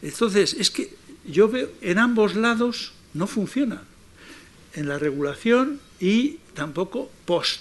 [0.03, 0.94] Entonces, es que
[1.27, 3.83] yo veo en ambos lados no funciona
[4.76, 7.60] en la regulación y tampoco post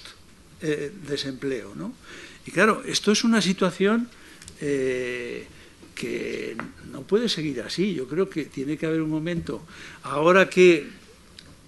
[0.61, 1.73] eh, desempleo.
[1.75, 1.93] ¿no?
[2.45, 4.09] Y claro, esto es una situación
[4.61, 5.47] eh,
[5.95, 6.55] que
[6.91, 7.95] no puede seguir así.
[7.95, 9.65] Yo creo que tiene que haber un momento,
[10.03, 10.87] ahora que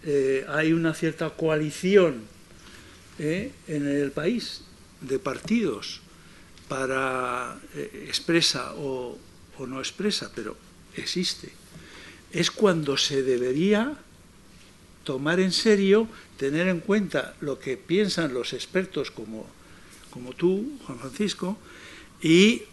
[0.03, 2.37] eh, hay una cierta coalición
[3.19, 4.61] en el país
[5.01, 6.01] de partidos
[6.67, 7.57] para
[8.05, 9.17] expresa o,
[9.57, 10.55] o no expresa, pero
[10.95, 11.49] existe,
[12.31, 13.97] es cuando se debería
[15.07, 19.47] tomar en serio, tener en cuenta lo que piensan los expertos como,
[20.11, 21.57] como tú, Juan Francisco,
[22.21, 22.63] y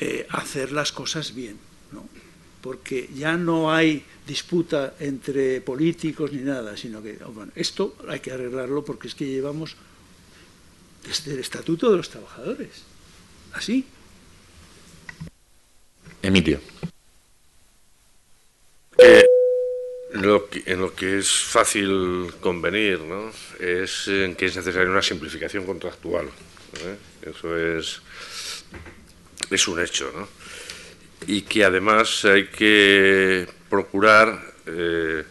[0.00, 1.56] eh, hacer las cosas bien.
[1.92, 2.02] ¿no?
[2.62, 8.18] Porque ya no hay disputa entre políticos ni nada, sino que oh, bueno, esto hay
[8.18, 9.76] que arreglarlo porque es que llevamos
[11.06, 12.82] desde el Estatuto de los Trabajadores.
[13.52, 13.86] Así.
[16.22, 16.58] Emilio.
[18.98, 19.24] Eh,
[20.14, 23.30] en lo que es fácil convenir ¿no?
[23.60, 26.26] es en que es necesaria una simplificación contractual.
[26.26, 26.96] ¿eh?
[27.30, 28.00] Eso es,
[29.50, 30.10] es un hecho.
[30.14, 30.28] ¿no?
[31.26, 35.24] Y que además hay que procurar eh,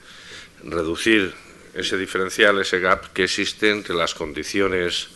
[0.63, 1.33] reducir
[1.73, 5.09] ese diferencial, ese gap que existe entre las condiciones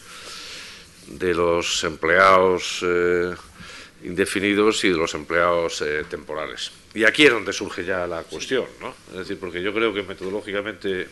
[1.08, 3.34] de los empleados eh,
[4.04, 6.72] indefinidos y de los empleados temporales.
[6.94, 8.94] Y aquí es donde surge ya la cuestión, ¿no?
[9.12, 11.08] Es decir, porque yo creo que metodológicamente,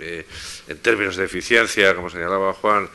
[0.00, 0.26] eh,
[0.66, 2.88] en términos de eficiencia, como señalaba Juan,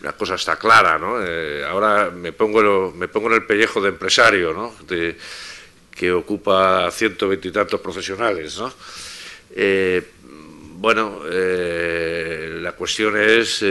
[0.00, 1.24] la cosa está clara, ¿no?
[1.24, 4.74] Eh, ahora me pongo, me pongo en el pellejo de empresario, ¿no?
[5.94, 8.72] que ocupa ciento veintitantos profesionales, ¿no?
[10.84, 11.20] Eh, bueno,
[12.60, 13.64] la cuestión es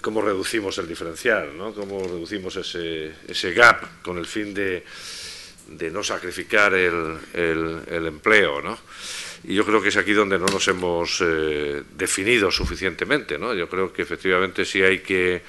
[0.00, 1.74] cómo reducimos el diferencial, ¿no?
[1.74, 4.82] Cómo reducimos ese, gap con el fin de
[5.90, 8.78] no sacrificar el, empleo, ¿no?
[9.44, 13.52] Y yo creo que es aquí donde no nos hemos eh, definido suficientemente, ¿no?
[13.54, 15.42] Yo creo que efectivamente sí hay que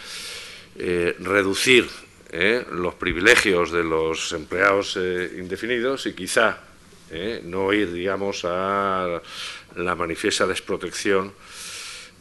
[0.79, 1.87] eh, reducir
[2.31, 2.65] ¿eh?
[2.71, 6.57] los privilegios de los empleados indefinidos y quizá
[7.43, 9.21] no ir, digamos, a
[9.75, 11.33] la manifiesta desprotección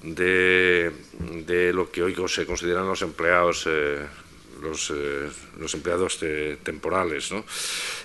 [0.02, 0.90] de,
[1.46, 3.66] de lo que hoy se consideran los empleados
[4.62, 6.18] los, eh, los empleados
[6.62, 7.32] temporales.
[7.32, 7.44] ¿no?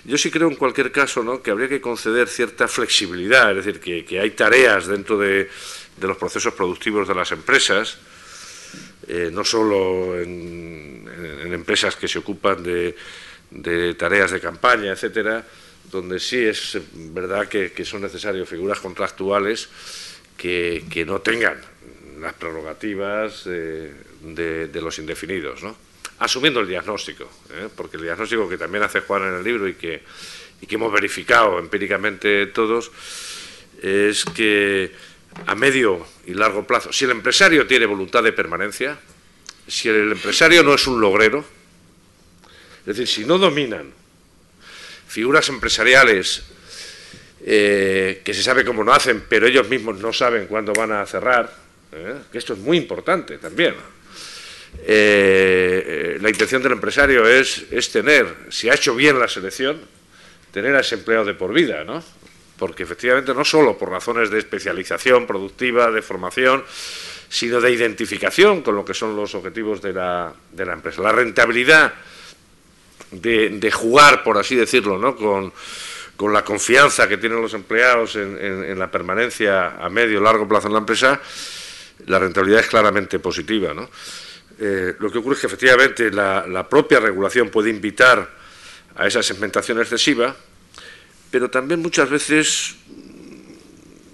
[0.04, 1.42] Yo sí creo en cualquier caso ¿no?
[1.42, 5.48] que habría que conceder cierta flexibilidad, es decir, que, hay tareas dentro de,
[5.96, 7.98] de, los procesos productivos de las empresas,
[9.06, 11.08] eh, no solo en,
[11.42, 12.94] en, empresas que se ocupan de,
[13.50, 15.46] de tareas de campaña, etcétera,
[15.90, 19.68] donde sí es verdad que, son necesarias figuras contractuales
[20.36, 21.60] que, que, no tengan
[22.20, 23.92] las prerrogativas de,
[24.68, 25.62] de los indefinidos.
[25.62, 25.88] ¿no?
[26.18, 27.68] asumiendo el diagnóstico, ¿eh?
[27.74, 30.02] porque el diagnóstico que también hace Juan en el libro y que,
[30.60, 32.90] y que hemos verificado empíricamente todos,
[33.80, 34.92] es que
[35.46, 38.98] a medio y largo plazo, si el empresario tiene voluntad de permanencia,
[39.66, 41.44] si el empresario no es un logrero,
[42.80, 43.92] es decir, si no dominan
[45.08, 46.42] figuras empresariales
[47.44, 51.06] eh, que se sabe cómo no hacen, pero ellos mismos no saben cuándo van a
[51.06, 51.50] cerrar,
[51.92, 52.14] ¿eh?
[52.30, 53.74] que esto es muy importante también.
[54.84, 59.80] Eh, la intención del empresario es, es tener, si ha hecho bien la selección,
[60.52, 62.02] tener a ese empleado de por vida, ¿no?
[62.58, 66.64] Porque efectivamente no solo por razones de especialización productiva, de formación,
[67.28, 71.02] sino de identificación con lo que son los objetivos de la, de la empresa.
[71.02, 71.94] La rentabilidad
[73.10, 75.16] de, jugar, por así decirlo, ¿no?
[75.16, 75.52] con,
[76.32, 80.80] la confianza que tienen los empleados en, la permanencia a medio largo plazo en la
[80.80, 81.20] empresa,
[82.06, 83.72] la rentabilidad es claramente positiva.
[83.72, 83.88] ¿no?
[84.60, 88.28] Eh, lo que ocurre es que efectivamente la, propia regulación puede invitar
[88.96, 90.34] a esa segmentación excesiva,
[91.30, 92.74] pero también muchas veces,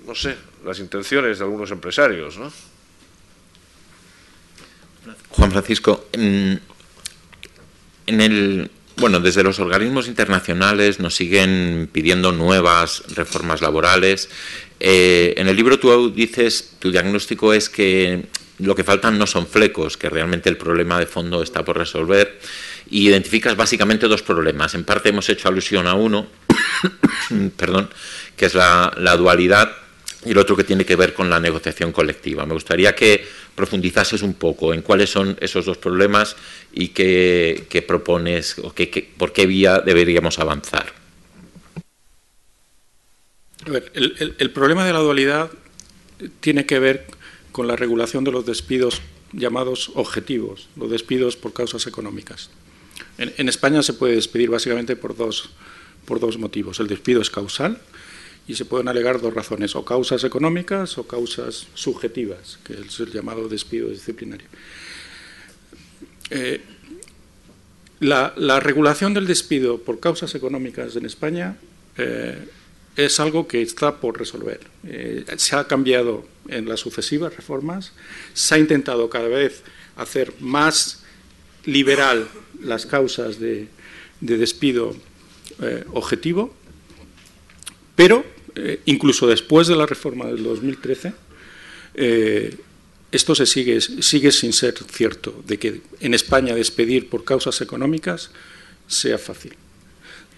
[0.06, 2.52] no sé, las intenciones de algunos empresarios, ¿no?
[5.30, 6.60] Juan Francisco, en,
[8.06, 14.28] el, bueno, desde los organismos internacionales nos siguen pidiendo nuevas reformas laborales.
[14.80, 18.26] Eh, en el libro tú dices, tu diagnóstico es que
[18.58, 22.38] lo que faltan no son flecos, que realmente el problema de fondo está por resolver.
[22.88, 24.74] Y identificas básicamente dos problemas.
[24.74, 26.26] En parte hemos hecho alusión a uno,
[27.56, 27.90] perdón,
[28.36, 29.72] que es la dualidad
[30.24, 32.46] y el otro que tiene que ver con la negociación colectiva.
[32.46, 36.36] Me gustaría que profundizases un poco en cuáles son esos dos problemas
[36.72, 40.92] y qué, propones o qué, por qué vía deberíamos avanzar.
[43.94, 45.50] el, problema de la dualidad
[46.40, 47.06] tiene que ver
[47.52, 49.00] con la regulación de los despidos
[49.32, 52.50] llamados objetivos, los despidos por causas económicas.
[53.18, 55.50] En, en España se puede despedir básicamente por dos,
[56.04, 56.80] por dos motivos.
[56.80, 57.80] El despido es causal,
[58.46, 63.10] y se pueden alegar dos razones, o causas económicas o causas subjetivas, que es el
[63.10, 64.46] llamado despido disciplinario.
[66.30, 66.60] Eh,
[68.00, 71.56] la, regulación del despido por causas económicas en España
[71.96, 72.36] eh,
[72.96, 74.60] es algo que está por resolver.
[74.86, 77.92] Eh, se ha cambiado en las sucesivas reformas,
[78.34, 79.62] se ha intentado cada vez
[79.96, 81.02] hacer más
[81.64, 82.28] liberal
[82.60, 83.68] las causas de,
[84.20, 84.94] de despido
[85.92, 86.52] objetivo,
[87.94, 88.24] pero
[88.56, 91.12] eh, incluso después de la reforma del 2013,
[91.94, 92.56] eh,
[93.10, 98.30] esto se sigue, sigue sin ser cierto, de que en España despedir por causas económicas
[98.88, 99.54] sea fácil,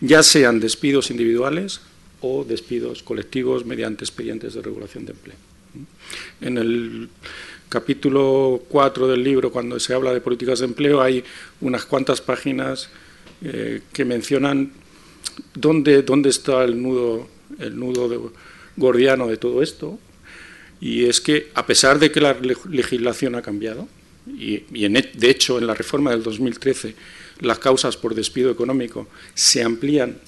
[0.00, 1.80] ya sean despidos individuales
[2.20, 5.36] o despidos colectivos mediante expedientes de regulación de empleo.
[6.40, 7.08] En el
[7.68, 11.24] capítulo 4 del libro, cuando se habla de políticas de empleo, hay
[11.60, 12.88] unas cuantas páginas
[13.42, 14.72] eh, que mencionan
[15.54, 17.28] dónde, dónde está el nudo
[17.58, 18.32] el nudo
[18.76, 19.98] gordiano de todo esto,
[20.80, 22.36] y es que a pesar de que la
[22.68, 23.88] legislación ha cambiado,
[24.26, 26.96] y, de hecho en la reforma del 2013
[27.40, 30.18] las causas por despido económico se amplían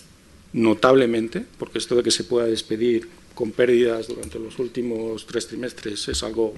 [0.53, 6.09] notablemente, porque esto de que se pueda despedir con pérdidas durante los últimos tres trimestres
[6.09, 6.55] es algo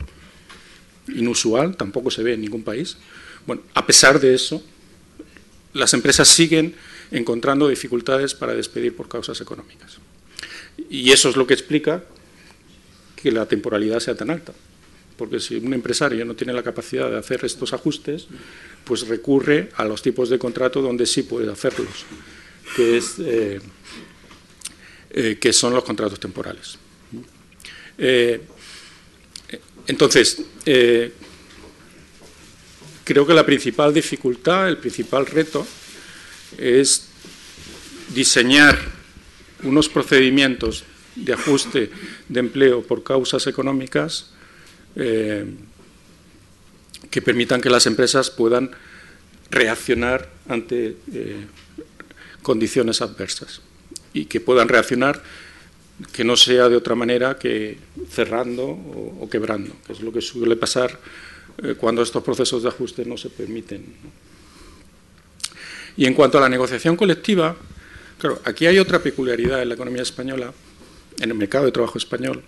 [1.09, 2.97] inusual, tampoco se ve en ningún país.
[3.47, 4.63] Bueno, a pesar de eso,
[5.73, 6.75] las empresas siguen
[7.11, 9.99] encontrando dificultades para despedir por causas económicas.
[10.89, 12.05] Y eso es lo que explica
[13.17, 14.53] que la temporalidad sea tan alta.
[15.17, 18.27] Porque si un empresario no tiene la capacidad de hacer estos ajustes,
[18.85, 22.07] pues recurre a los tipos de contrato donde sí puede hacerlos,
[22.75, 23.61] que, es, eh,
[25.11, 26.79] eh, que son los contratos temporales.
[27.99, 28.41] Eh,
[29.87, 30.43] entonces,
[33.05, 35.67] creo que la principal dificultad, el principal reto,
[36.59, 37.09] es
[38.15, 38.79] diseñar
[39.63, 40.85] unos procedimientos
[41.17, 41.91] de ajuste
[42.29, 44.31] de empleo por causas económicas
[44.97, 45.45] eh,
[47.11, 48.71] que permitan que las empresas puedan
[49.51, 51.47] reaccionar ante eh,
[52.43, 53.61] condiciones adversas
[54.13, 55.23] y que puedan reaccionar
[56.13, 57.77] que no sea de otra manera que
[58.11, 60.99] cerrando o, quebrando, que es lo que suele pasar
[61.63, 63.85] eh, cuando estos procesos de ajuste no se permiten.
[66.01, 67.55] Y en cuanto a la negociación colectiva,
[68.21, 70.53] Claro, aquí hay otra peculiaridad en la economía española,
[71.21, 72.43] en el mercado de trabajo español,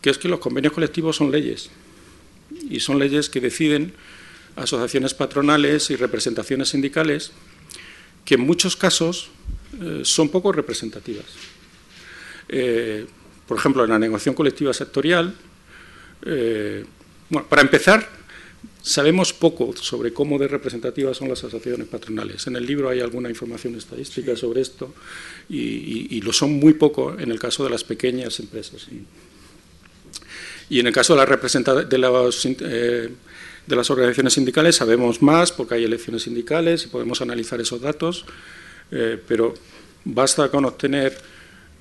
[0.00, 1.70] que es que los convenios colectivos son leyes,
[2.70, 3.92] y son leyes que deciden
[4.54, 7.32] asociaciones patronales y representaciones sindicales,
[8.24, 9.30] que en muchos casos
[9.82, 11.26] eh, son poco representativas.
[12.48, 13.06] Eh,
[13.48, 15.34] por ejemplo, en la negociación colectiva sectorial,
[16.26, 16.84] eh,
[17.28, 18.08] bueno, para empezar,
[18.82, 22.46] Sabemos poco sobre cómo de representativas son las asociaciones patronales.
[22.46, 24.94] En el libro hay alguna información estadística sobre esto
[25.48, 28.86] y, lo son muy poco en el caso de las pequeñas empresas.
[30.70, 33.08] Y en el caso de, la de, las, eh,
[33.66, 38.24] de las organizaciones sindicales sabemos más porque hay elecciones sindicales y podemos analizar esos datos,
[38.92, 39.52] eh, pero
[40.04, 41.18] basta con obtener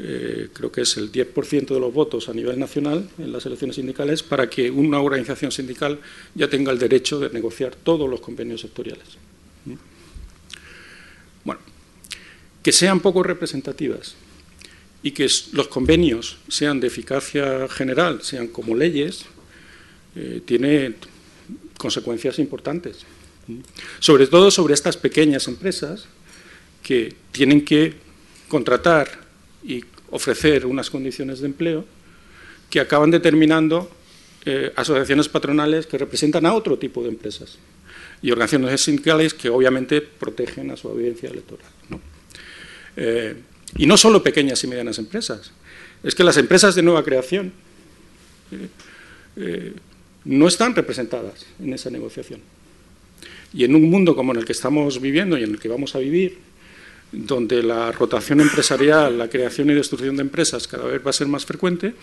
[0.02, 3.76] eh, creo que es el 10% de los votos a nivel nacional en las elecciones
[3.76, 6.00] sindicales, para que una organización sindical
[6.34, 9.06] ya tenga el derecho de negociar todos los convenios sectoriales.
[9.66, 9.74] ¿Mm?
[11.44, 11.60] Bueno,
[12.64, 14.16] que sean poco representativas
[15.04, 19.26] y que los convenios sean de eficacia general, sean como leyes,
[20.16, 20.96] eh, tiene
[21.78, 23.06] consecuencias importantes.
[24.00, 26.06] Sobre todo sobre estas pequeñas empresas
[26.84, 27.96] que tienen que
[28.48, 29.29] contratar
[29.64, 31.86] y ofrecer unas condiciones de empleo
[32.70, 33.90] que acaban determinando
[34.46, 37.58] eh, asociaciones patronales que representan a otro tipo de empresas
[38.22, 41.68] y organizaciones sindicales que obviamente protegen a su audiencia electoral.
[42.96, 43.36] Eh,
[43.78, 45.52] y no solo pequeñas y medianas empresas,
[46.04, 47.52] es que las empresas de nueva creación
[49.36, 49.74] eh,
[50.26, 52.42] no están representadas en esa negociación.
[53.54, 55.96] Y en un mundo como en el que estamos viviendo y en el que vamos
[55.96, 56.38] a vivir,
[57.12, 61.28] donde la rotación empresarial, la creación y destrucción de empresas cada vez va a ser
[61.28, 61.96] más frecuente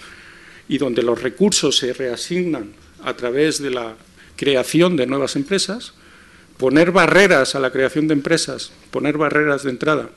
[0.69, 3.95] y donde los recursos se reasignan a través de la
[4.37, 5.93] creación de nuevas empresas,
[6.57, 10.11] poner barreras a la creación de empresas, poner barreras de entrada,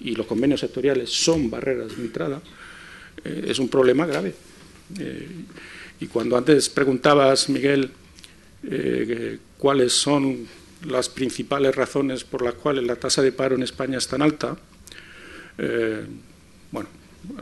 [0.00, 2.40] y los convenios sectoriales son barreras de entrada,
[3.24, 4.34] eh, es un problema grave.
[4.98, 5.28] Eh,
[6.00, 7.90] y cuando antes preguntabas, Miguel,
[8.68, 10.46] eh, cuáles son
[10.86, 14.56] las principales razones por las cuales la tasa de paro en España es tan alta,
[16.70, 16.88] bueno,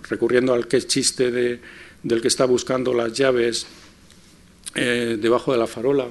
[0.08, 3.66] recurriendo al que es chiste del que está buscando las llaves
[4.74, 6.06] debajo de la farola,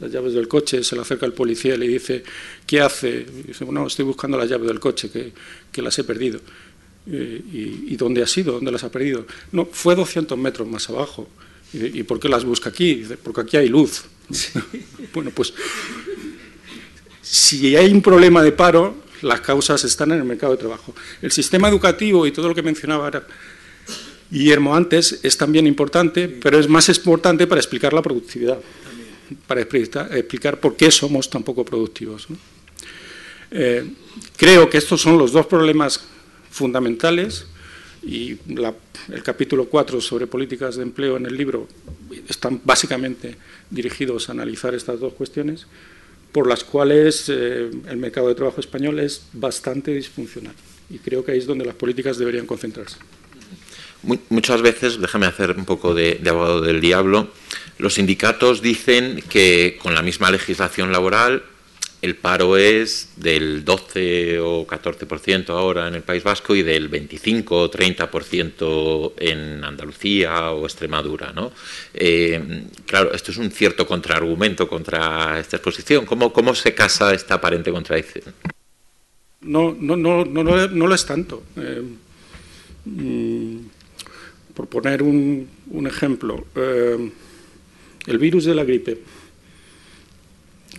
[0.00, 2.22] las llaves del coche, se le acerca el policía y le dice,
[2.66, 3.26] ¿qué hace?
[3.46, 6.40] dice, bueno, estoy buscando las llaves del coche, que, las he perdido.
[7.06, 7.42] Eh,
[7.88, 8.52] y, dónde ha sido?
[8.54, 9.26] ¿Dónde las ha perdido?
[9.52, 11.28] No, fue 200 metros más abajo.
[11.72, 12.94] ¿Y, por qué las busca aquí?
[12.96, 14.04] Dice, porque aquí hay luz.
[15.14, 15.52] bueno, pues
[17.24, 20.94] si hay un problema de paro, las causas están en el mercado de trabajo.
[21.22, 23.10] El sistema educativo y todo lo que mencionaba
[24.30, 28.58] Guillermo antes es también importante, pero es más importante para explicar la productividad
[29.46, 32.26] para explicar, por qué somos tan poco productivos.
[33.50, 33.88] Eh,
[34.36, 36.00] creo que estos son los dos problemas
[36.50, 37.46] fundamentales
[38.02, 38.36] y
[39.08, 41.68] el capítulo 4 sobre políticas de empleo en el libro
[42.28, 43.36] están básicamente
[43.70, 45.66] dirigidos a analizar estas dos cuestiones
[46.34, 50.52] por las cuales eh, el mercado de trabajo español es bastante disfuncional
[50.90, 52.96] y creo que ahí es donde las políticas deberían concentrarse.
[54.28, 57.28] Muchas veces, déjame hacer un poco de abogado del diablo,
[57.78, 61.44] los sindicatos dicen que con la misma legislación laboral
[62.04, 67.56] el paro es del 12 o 14% ahora en el País Vasco y del 25
[67.56, 71.32] o 30% en Andalucía o Extremadura.
[71.32, 71.50] ¿no?
[71.94, 76.04] Eh, claro, esto es un cierto contraargumento contra esta exposición.
[76.04, 78.34] ¿Cómo, se casa esta aparente contradicción?
[79.40, 81.42] No, no, no, no, no lo es tanto.
[81.56, 81.82] Eh,
[82.84, 83.56] mm,
[84.52, 87.10] por poner un, un ejemplo, eh,
[88.06, 88.98] el virus de la gripe.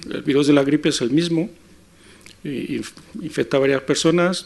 [0.09, 1.49] El virus de la gripe es el mismo,
[2.43, 4.45] infecta a varias personas,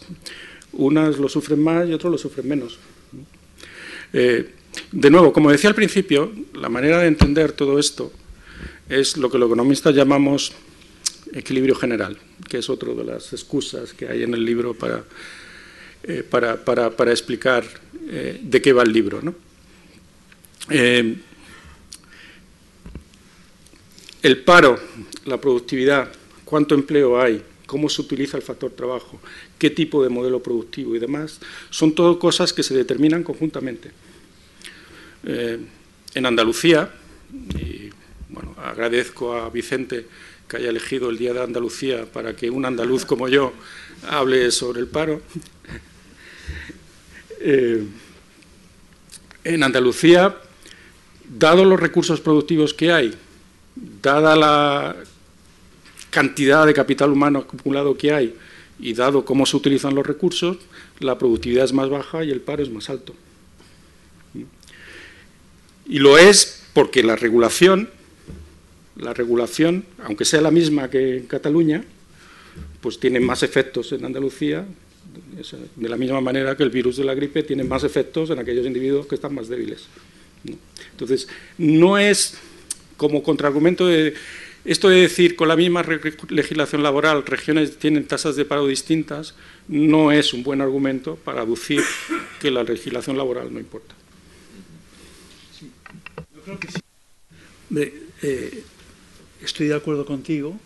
[0.74, 2.80] unas lo sufren más y otros lo sufren menos.
[4.14, 4.50] Eh,
[4.92, 8.12] de nuevo, como decía al principio, la manera de entender todo esto
[8.88, 10.54] es lo que los economistas llamamos
[11.34, 15.04] equilibrio general, que es otra de las excusas que hay en el libro para,
[16.04, 17.64] eh, para, explicar
[18.10, 19.22] eh, de qué va el libro.
[19.22, 19.36] ¿no?
[24.22, 24.78] El paro,
[25.26, 26.12] la productividad,
[26.44, 29.20] cuánto empleo hay, cómo se utiliza el factor trabajo,
[29.58, 31.40] qué tipo de modelo productivo y demás,
[31.70, 33.92] son todo cosas que se determinan conjuntamente.
[35.24, 35.60] Eh,
[36.16, 36.92] en Andalucía,
[37.56, 37.90] y
[38.30, 40.06] bueno, agradezco a Vicente
[40.48, 43.54] que haya elegido el Día de Andalucía para que un andaluz como yo
[44.08, 45.22] hable sobre el paro.
[47.42, 47.86] Eh,
[49.46, 50.36] en Andalucía,
[51.24, 53.16] dado los recursos productivos que hay,
[54.02, 54.96] dada la
[56.10, 58.36] cantidad de capital humano acumulado que hay
[58.80, 60.58] y dado cómo se utilizan los recursos,
[61.00, 63.14] la productividad es más baja y el paro es más alto.
[65.86, 67.90] Y lo es porque la regulación,
[68.96, 71.84] la regulación, aunque sea la misma que en Cataluña,
[72.82, 74.66] pues tiene más efectos en Andalucía,
[75.76, 78.66] de la misma manera que el virus de la gripe tiene más efectos en aquellos
[78.66, 79.88] individuos que están más débiles.
[80.92, 81.28] Entonces,
[81.58, 82.38] no es
[83.00, 84.14] como contraargumento de
[84.66, 85.84] esto de decir con la misma
[86.28, 89.34] legislación laboral regiones tienen tasas de paro distintas
[89.70, 91.82] no es un buen argumento para aducir
[92.42, 93.96] que la legislación laboral no importa.
[96.36, 96.80] Yo creo que sí.
[98.22, 98.64] Eh,
[99.42, 100.60] estoy de acuerdo contigo,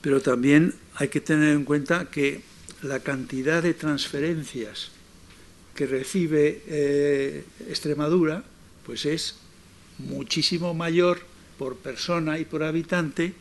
[0.00, 2.42] pero también hay que tener en cuenta que
[2.82, 4.90] la cantidad de transferencias
[5.74, 8.44] que recibe eh, Extremadura
[8.86, 9.36] pues es
[9.98, 13.32] muchísimo mayor por persona y por habitante,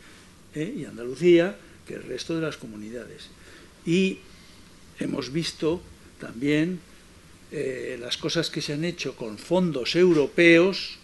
[0.55, 0.74] ¿eh?
[0.78, 1.57] y Andalucía,
[1.88, 3.28] que el resto de las comunidades.
[3.86, 4.20] Y
[4.99, 5.82] hemos visto
[6.20, 6.80] también
[7.51, 10.97] eh, las cosas que se han hecho con fondos europeos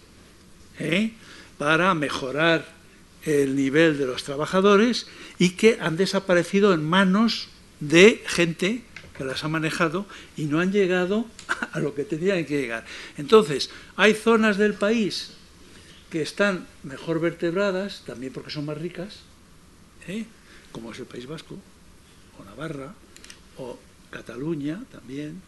[0.79, 1.11] ¿eh?
[1.57, 2.65] para mejorar
[3.23, 5.07] el nivel de los trabajadores
[5.37, 7.49] y que han desaparecido en manos
[7.79, 8.81] de gente
[9.17, 10.05] que las ha manejado
[10.37, 11.25] y no han llegado
[11.73, 12.85] a lo que tenían que llegar.
[13.17, 15.33] Entonces, hay zonas del país
[16.09, 19.19] que están mejor vertebradas, también porque son más ricas,
[20.07, 20.25] ¿eh?
[20.71, 21.57] como es el País Vasco,
[22.39, 22.93] o Navarra,
[23.57, 23.77] o
[24.09, 25.41] Cataluña también,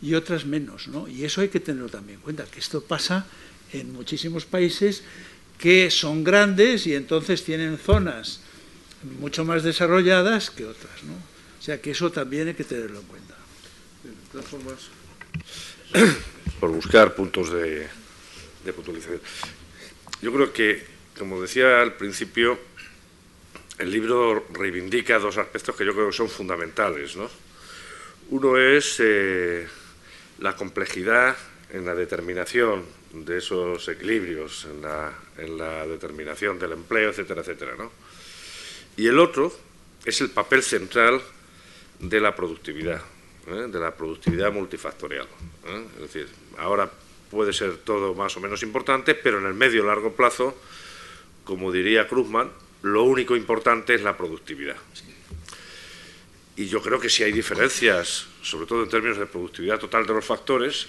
[0.00, 1.08] y otras menos, ¿no?
[1.08, 3.26] Y eso hay que tenerlo también en cuenta, que esto pasa
[3.72, 5.02] en muchísimos países
[5.58, 8.40] que son grandes y entonces tienen zonas
[9.20, 11.14] mucho más desarrolladas que otras, ¿no?
[11.14, 13.34] O sea que eso también hay que tenerlo en cuenta.
[16.60, 17.88] por buscar puntos de,
[18.64, 19.20] de puntualización.
[20.20, 20.84] Yo creo que,
[21.16, 22.58] como decía al principio,
[23.78, 27.16] el libro reivindica dos aspectos que yo creo que son fundamentales.
[27.16, 27.30] ¿no?
[28.30, 29.66] Uno es eh,
[30.40, 31.36] la complejidad
[31.70, 37.74] en la determinación de esos equilibrios, en la, en la determinación del empleo, etcétera, etcétera.
[37.78, 37.92] ¿no?
[38.96, 39.52] Y el otro
[40.04, 41.22] es el papel central
[42.00, 43.00] de la productividad,
[43.46, 43.68] ¿eh?
[43.70, 45.26] de la productividad multifactorial.
[45.66, 45.84] ¿eh?
[45.96, 46.90] Es decir, ahora
[47.30, 50.56] puede ser todo más o menos importante, pero en el medio largo plazo,
[51.44, 52.50] como diría Krugman,
[52.82, 54.76] lo único importante es la productividad.
[56.56, 60.14] Y yo creo que si hay diferencias, sobre todo en términos de productividad total de
[60.14, 60.88] los factores,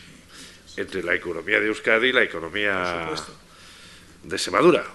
[0.77, 3.09] entre la economía de Euskadi y la economía
[4.23, 4.85] de Semadura.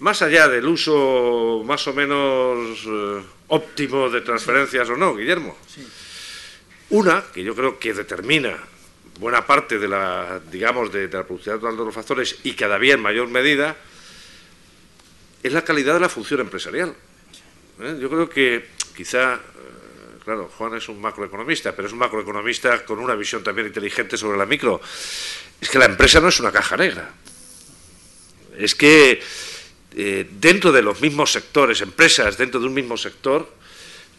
[0.00, 5.56] Más allá del uso más o menos eh, óptimo de transferencias o no, Guillermo.
[6.90, 8.58] Una, que yo creo que determina
[9.18, 13.00] buena parte de la, digamos, de, la productividad de los factores y cada día en
[13.00, 13.76] mayor medida,
[15.42, 16.94] es la calidad de la función empresarial.
[17.80, 17.98] ¿Eh?
[18.00, 19.38] Yo creo que quizá, eh,
[20.24, 24.38] claro, Juan es un macroeconomista, pero es un macroeconomista con una visión también inteligente sobre
[24.38, 24.80] la micro.
[25.60, 27.10] Es que la empresa no es una caja negra.
[28.56, 29.20] Es que
[29.96, 33.48] eh, dentro de los mismos sectores, empresas dentro de un mismo sector,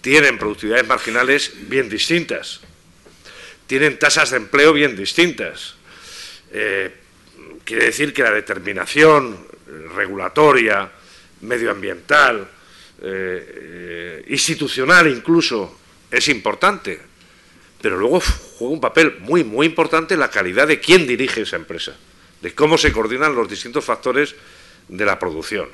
[0.02, 2.62] tienen productividades marginales bien distintas,
[3.70, 5.76] tienen tasas de empleo bien distintas.
[6.52, 6.92] Eh,
[7.64, 9.46] quiere decir que la determinación
[9.94, 10.90] regulatoria,
[11.42, 12.50] medioambiental,
[13.00, 15.78] eh, institucional incluso,
[16.10, 17.00] es importante,
[17.80, 18.20] pero luego
[18.58, 21.96] juega un papel muy, muy importante la calidad de quién dirige esa empresa,
[22.42, 24.34] de cómo se coordinan los distintos factores
[24.88, 25.70] de la producción.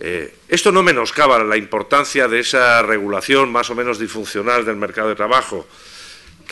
[0.00, 5.10] Eh, esto no menoscaba la importancia de esa regulación más o menos disfuncional del mercado
[5.10, 5.68] de trabajo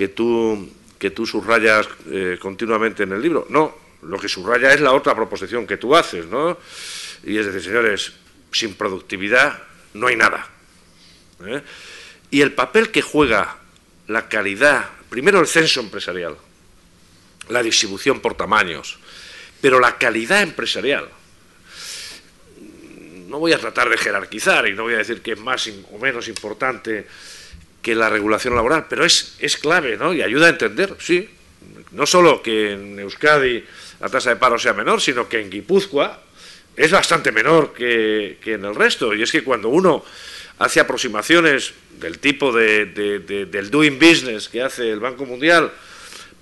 [0.00, 0.66] que tú,
[0.98, 3.46] que tú subrayas eh, continuamente en el libro.
[3.50, 6.56] No, lo que subraya es la otra proposición que tú haces, ¿no?
[7.22, 8.14] Y es decir, señores,
[8.50, 10.48] sin productividad no hay nada.
[11.44, 11.60] ¿eh?
[12.30, 13.58] Y el papel que juega
[14.06, 16.34] la calidad, primero el censo empresarial,
[17.50, 18.98] la distribución por tamaños,
[19.60, 21.10] pero la calidad empresarial,
[23.28, 25.98] no voy a tratar de jerarquizar y no voy a decir que es más o
[25.98, 27.06] menos importante
[27.82, 30.12] que la regulación laboral, pero es, es clave, ¿no?
[30.12, 31.28] Y ayuda a entender, sí,
[31.92, 33.64] no solo que en Euskadi
[34.00, 36.22] la tasa de paro sea menor, sino que en Guipúzcoa
[36.76, 39.14] es bastante menor que, en el resto.
[39.14, 40.04] Y es que cuando uno
[40.58, 45.72] hace aproximaciones del tipo de, del doing business que hace el Banco Mundial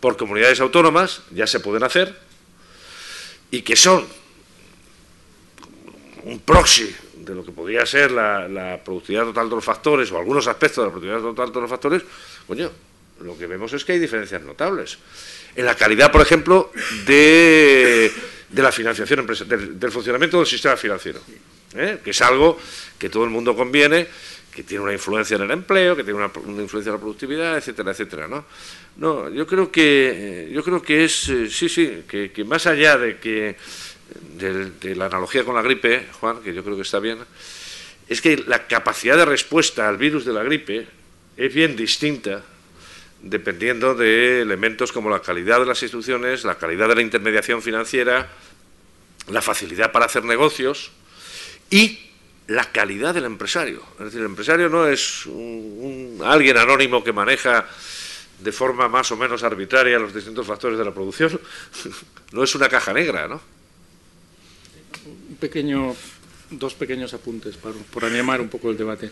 [0.01, 2.15] por comunidades autónomas, ya se pueden hacer,
[3.51, 4.07] y que son
[6.23, 6.95] un proxy
[7.29, 10.85] de lo que podría ser la, productividad total de los factores o algunos aspectos de
[10.85, 12.03] la productividad total de los factores,
[12.47, 12.71] coño,
[13.21, 14.99] lo que vemos es que hay diferencias notables.
[15.55, 16.73] En la calidad, por ejemplo,
[17.05, 18.11] de,
[18.55, 21.21] la financiación, del, del, funcionamiento del sistema financiero,
[21.75, 21.99] ¿eh?
[22.03, 22.59] que es algo
[22.99, 24.07] que todo el mundo conviene,
[24.55, 26.31] que tiene una influencia en el empleo, que tiene una,
[26.63, 28.45] influencia en la productividad, etcétera, etcétera, ¿no?
[28.97, 33.19] No, yo creo que, yo creo que es, eh, sí, sí, que más allá de
[33.19, 33.57] que
[34.37, 37.19] de, la analogía con la gripe, Juan, que yo creo que está bien,
[38.09, 40.87] es que la capacidad de respuesta al virus de la gripe
[41.37, 42.43] es bien distinta
[43.21, 48.31] dependiendo de elementos como la calidad de las instituciones, la calidad de la intermediación financiera,
[49.29, 50.93] la facilidad para hacer negocios
[51.69, 51.99] y
[52.47, 53.83] la calidad del empresario.
[53.99, 57.67] Es decir, el empresario no es un, alguien anónimo que maneja
[58.39, 61.41] de forma más o menos arbitraria los distintos factores de la producción,
[62.33, 63.58] no es una caja negra, ¿no?
[66.51, 69.11] Dos pequeños apuntes por animar un poco el debate.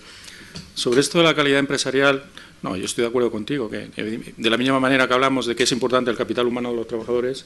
[0.74, 2.24] Sobre esto de la calidad empresarial,
[2.62, 3.88] no, yo estoy de acuerdo contigo, que
[4.36, 6.86] de la misma manera que hablamos de que es importante el capital humano de los
[6.86, 7.44] trabajadores,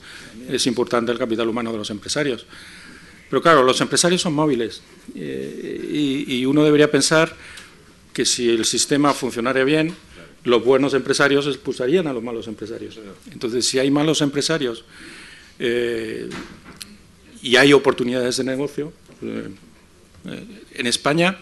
[0.49, 2.47] es importante el capital humano de los empresarios.
[3.29, 4.83] Pero claro, los empresarios son móviles
[5.15, 7.37] eh, y, uno debería pensar
[8.13, 9.95] que si el sistema funcionara bien,
[10.43, 12.99] los buenos empresarios expulsarían a los malos empresarios.
[13.31, 14.85] Entonces, si hay malos empresarios
[15.61, 16.29] eh,
[17.43, 19.49] y hay oportunidades de negocio, eh,
[20.27, 21.39] eh, en España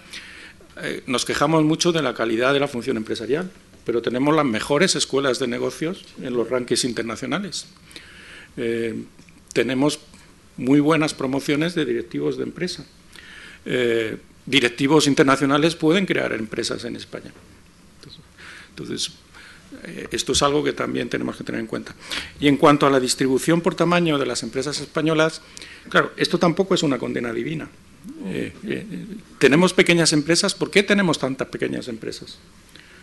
[1.06, 3.50] nos quejamos mucho de la calidad de la función empresarial,
[3.84, 7.66] pero tenemos las mejores escuelas de negocios en los rankings internacionales.
[9.52, 9.98] tenemos
[10.56, 12.84] muy buenas promociones de directivos de empresa.
[14.46, 17.32] directivos internacionales pueden crear empresas en España.
[18.78, 19.12] Entonces, eh,
[20.10, 21.94] esto es algo que también tenemos que tener en cuenta.
[22.40, 25.42] Y en cuanto a la distribución por tamaño de las empresas españolas,
[25.88, 27.68] claro, esto tampoco es una condena divina.
[28.26, 28.86] Eh, eh,
[29.38, 32.38] tenemos pequeñas empresas, ¿por qué tenemos tantas pequeñas empresas?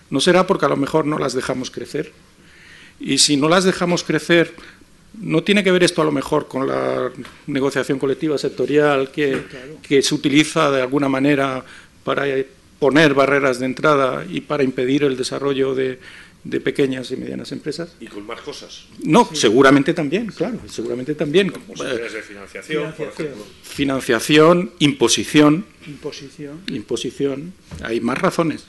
[0.09, 2.11] ¿No será porque a lo mejor no las dejamos crecer?
[2.99, 4.53] Y si no las dejamos crecer,
[5.19, 7.11] ¿no tiene que ver esto a lo mejor con la
[7.47, 9.43] negociación colectiva sectorial que,
[9.81, 11.63] que se utiliza de alguna manera
[12.03, 12.25] para
[12.79, 15.99] poner barreras de entrada y para impedir el desarrollo de,
[16.45, 17.95] pequeñas y medianas empresas.
[17.99, 18.85] Y con más cosas.
[19.03, 21.51] No, seguramente también, claro, seguramente también.
[21.51, 23.45] Posibilidades de financiación, por ejemplo.
[23.63, 25.65] Financiación, imposición.
[25.87, 26.61] Imposición.
[26.67, 27.53] Imposición.
[27.83, 28.65] Hay más razones.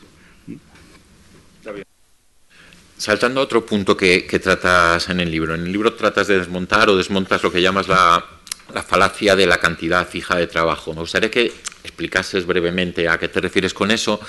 [2.98, 5.54] Saltando a otro punto que, que, tratas en el libro.
[5.54, 8.24] En el libro tratas de desmontar o desmontas lo que llamas la,
[8.72, 10.94] la falacia de la cantidad fija de trabajo.
[10.94, 11.52] Me gustaría que
[11.84, 14.20] explicases brevemente a qué te refieres con eso,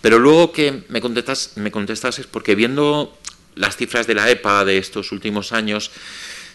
[0.00, 3.16] pero luego que me contestas, me contestases, porque viendo
[3.54, 5.90] las cifras de la EPA de estos últimos años,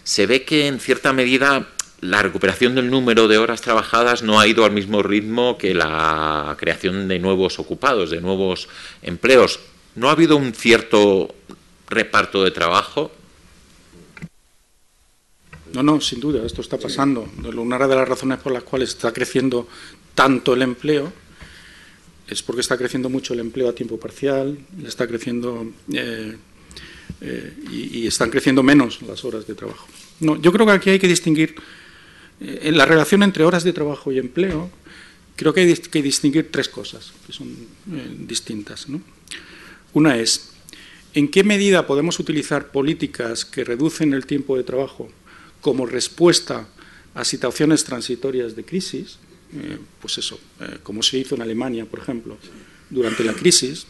[0.02, 1.68] se ve que en cierta medida
[2.00, 6.54] la recuperación del número de horas trabajadas no ha ido al mismo ritmo que la
[6.58, 8.68] creación de nuevos ocupados, de nuevos
[9.02, 9.60] empleos.
[9.94, 11.34] ¿No ha habido un cierto
[11.88, 13.10] reparto de trabajo?
[15.72, 17.28] No, no, sin duda, esto está pasando.
[17.42, 19.68] Una de las razones por las cuales está creciendo
[20.14, 21.12] tanto el empleo
[22.28, 26.36] es porque está creciendo mucho el empleo a tiempo parcial, está creciendo eh,
[27.20, 29.86] eh, y, están creciendo menos las horas de trabajo.
[30.20, 31.54] No, yo creo que aquí hay que distinguir
[32.40, 34.70] eh, en la relación entre horas de trabajo y empleo.
[35.36, 37.54] Creo que hay que distinguir tres cosas que son
[38.26, 38.86] distintas.
[39.92, 40.52] Una es
[41.12, 45.08] en qué medida podemos utilizar políticas que reducen el tiempo de trabajo
[45.60, 46.68] como respuesta
[47.14, 49.18] a situaciones transitorias de crisis,
[49.54, 52.36] eh, pues eso, eh, como se hizo en Alemania, por ejemplo,
[52.90, 53.86] durante la crisis,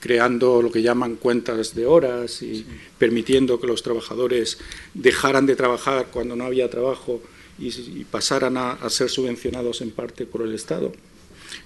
[0.00, 2.64] creando lo que llaman cuentas de horas y
[2.98, 4.58] permitiendo que los trabajadores
[4.92, 7.22] dejaran de trabajar cuando no había trabajo
[7.58, 10.92] y, pasaran a, ser subvencionados en parte por el Estado.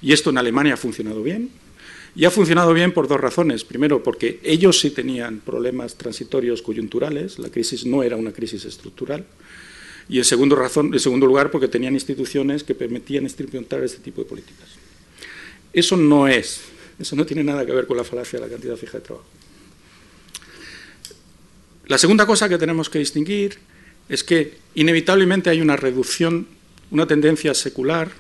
[0.00, 1.50] Y esto en Alemania ha funcionado bien.
[2.14, 3.64] Y ha funcionado bien por dos razones.
[3.64, 9.24] Primero, porque ellos sí tenían problemas transitorios coyunturales, la crisis no era una crisis estructural.
[10.09, 14.22] Y en segundo, razón, en segundo lugar, porque tenían instituciones que permitían experimentar este tipo
[14.22, 14.68] de políticas.
[15.72, 16.62] Eso no es,
[16.98, 19.26] eso no tiene nada que ver con la falacia de la cantidad fija de trabajo.
[21.86, 23.59] La segunda cosa que tenemos que distinguir
[24.09, 26.46] es que inevitablemente hay una reducción,
[26.90, 28.11] una tendencia secular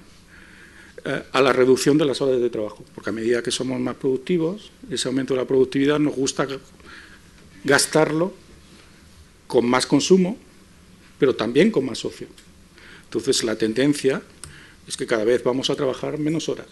[1.04, 3.96] eh, a la reducción de las horas de trabajo, porque a medida que somos más
[3.96, 6.46] productivos, ese aumento de la productividad nos gusta
[7.64, 8.34] gastarlo
[9.46, 10.38] con más consumo,
[11.18, 12.26] pero también con más ocio.
[13.04, 14.22] Entonces la tendencia
[14.86, 16.66] es que cada vez vamos a trabajar menos horas.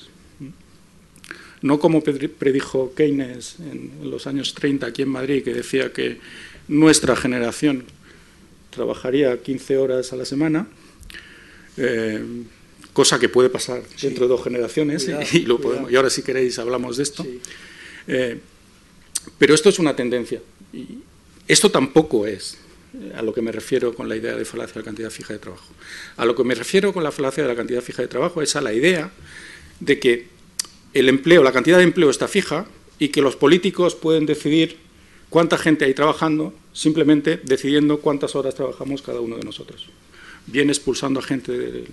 [1.62, 6.18] No como predijo Keynes en los años 30 aquí en Madrid, que decía que
[6.68, 7.84] nuestra generación
[8.70, 10.68] trabajaría 15 horas a la semana,
[11.78, 12.22] eh,
[12.92, 16.58] cosa que puede pasar dentro de dos generaciones, y, lo podemos, y, ahora si queréis
[16.58, 17.26] hablamos de esto.
[18.06, 18.38] Eh,
[19.38, 20.42] pero esto es una tendencia.
[20.72, 20.98] Y
[21.48, 22.58] esto tampoco es
[23.14, 25.38] a lo que me refiero con la idea de falacia de la cantidad fija de
[25.38, 25.72] trabajo.
[26.16, 28.56] A lo que me refiero con la falacia de la cantidad fija de trabajo es
[28.56, 29.10] a la idea
[29.80, 30.28] de que
[30.94, 32.66] el empleo, la cantidad de empleo está fija
[32.98, 34.78] y que los políticos pueden decidir
[35.28, 39.86] cuánta gente hay trabajando simplemente decidiendo cuántas horas trabajamos cada uno de nosotros.
[40.46, 41.86] Bien expulsando a gente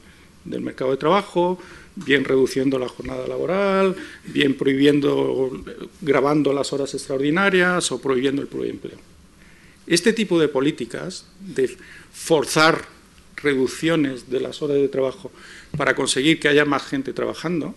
[0.43, 1.57] del mercado de trabajo,
[1.95, 5.51] bien reduciendo la jornada laboral, bien prohibiendo,
[6.01, 9.12] grabando las horas extraordinarias o prohibiendo el pluriempleo.
[9.88, 11.75] Este tipo de políticas de
[12.11, 12.86] forzar
[13.38, 15.31] reducciones de las horas de trabajo
[15.77, 17.75] para conseguir que haya más gente trabajando,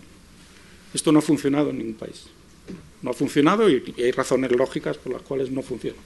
[0.95, 2.25] esto no ha funcionado en ningún país.
[3.03, 5.99] No ha funcionado y, hay razones lógicas por las cuales no funciona.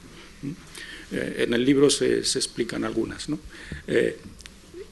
[1.13, 3.27] Eh, en el libro se, explican algunas.
[3.87, 4.17] Eh,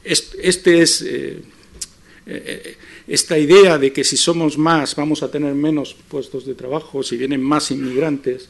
[0.04, 1.42] este es eh,
[3.06, 7.16] esta idea de que si somos más vamos a tener menos puestos de trabajo, si
[7.16, 8.48] vienen más inmigrantes,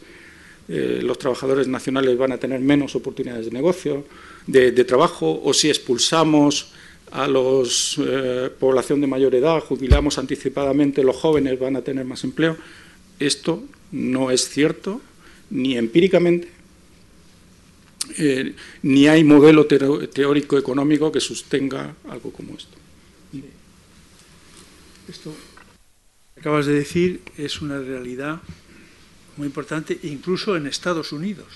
[0.69, 4.05] eh, los trabajadores nacionales van a tener menos oportunidades de negocio,
[4.47, 6.73] de, trabajo, o si expulsamos
[7.11, 12.23] a la eh, población de mayor edad, jubilamos anticipadamente, los jóvenes van a tener más
[12.23, 12.57] empleo.
[13.19, 13.63] Esto
[13.93, 15.01] no es cierto
[15.51, 16.49] ni empíricamente,
[18.19, 22.77] eh, ni hay modelo teórico económico que sostenga algo como esto.
[25.09, 25.35] Esto
[26.35, 28.43] que acabas de decir es una realidad
[29.39, 31.47] muy importante, incluso en Estados Unidos,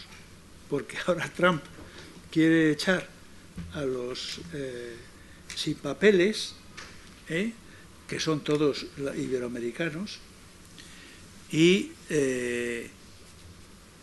[0.71, 1.63] porque ahora Trump
[2.31, 3.07] quiere echar
[3.75, 4.97] a los eh,
[5.55, 6.55] sin papeles,
[7.29, 7.53] ¿eh?
[8.09, 10.19] que son todos iberoamericanos,
[11.51, 12.89] y, eh,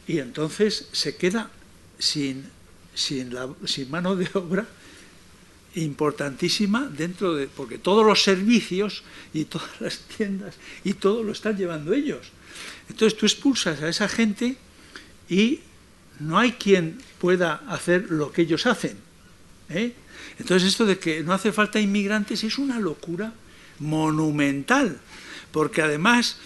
[0.08, 1.50] y entonces se queda
[1.98, 2.46] sin,
[2.94, 4.68] sin, la, sin mano de obra
[5.76, 9.04] importantísima dentro de, porque todos los servicios
[9.34, 12.32] y todas las tiendas y todo lo están llevando ellos.
[12.90, 14.58] Entonces tú expulsas a esa gente
[15.30, 15.60] y
[16.20, 18.98] no hay quien pueda hacer lo que ellos hacen.
[19.70, 19.94] ¿eh?
[20.40, 23.34] Entonces esto de que no hace falta inmigrantes es una locura
[23.80, 25.00] monumental,
[25.52, 26.38] porque además,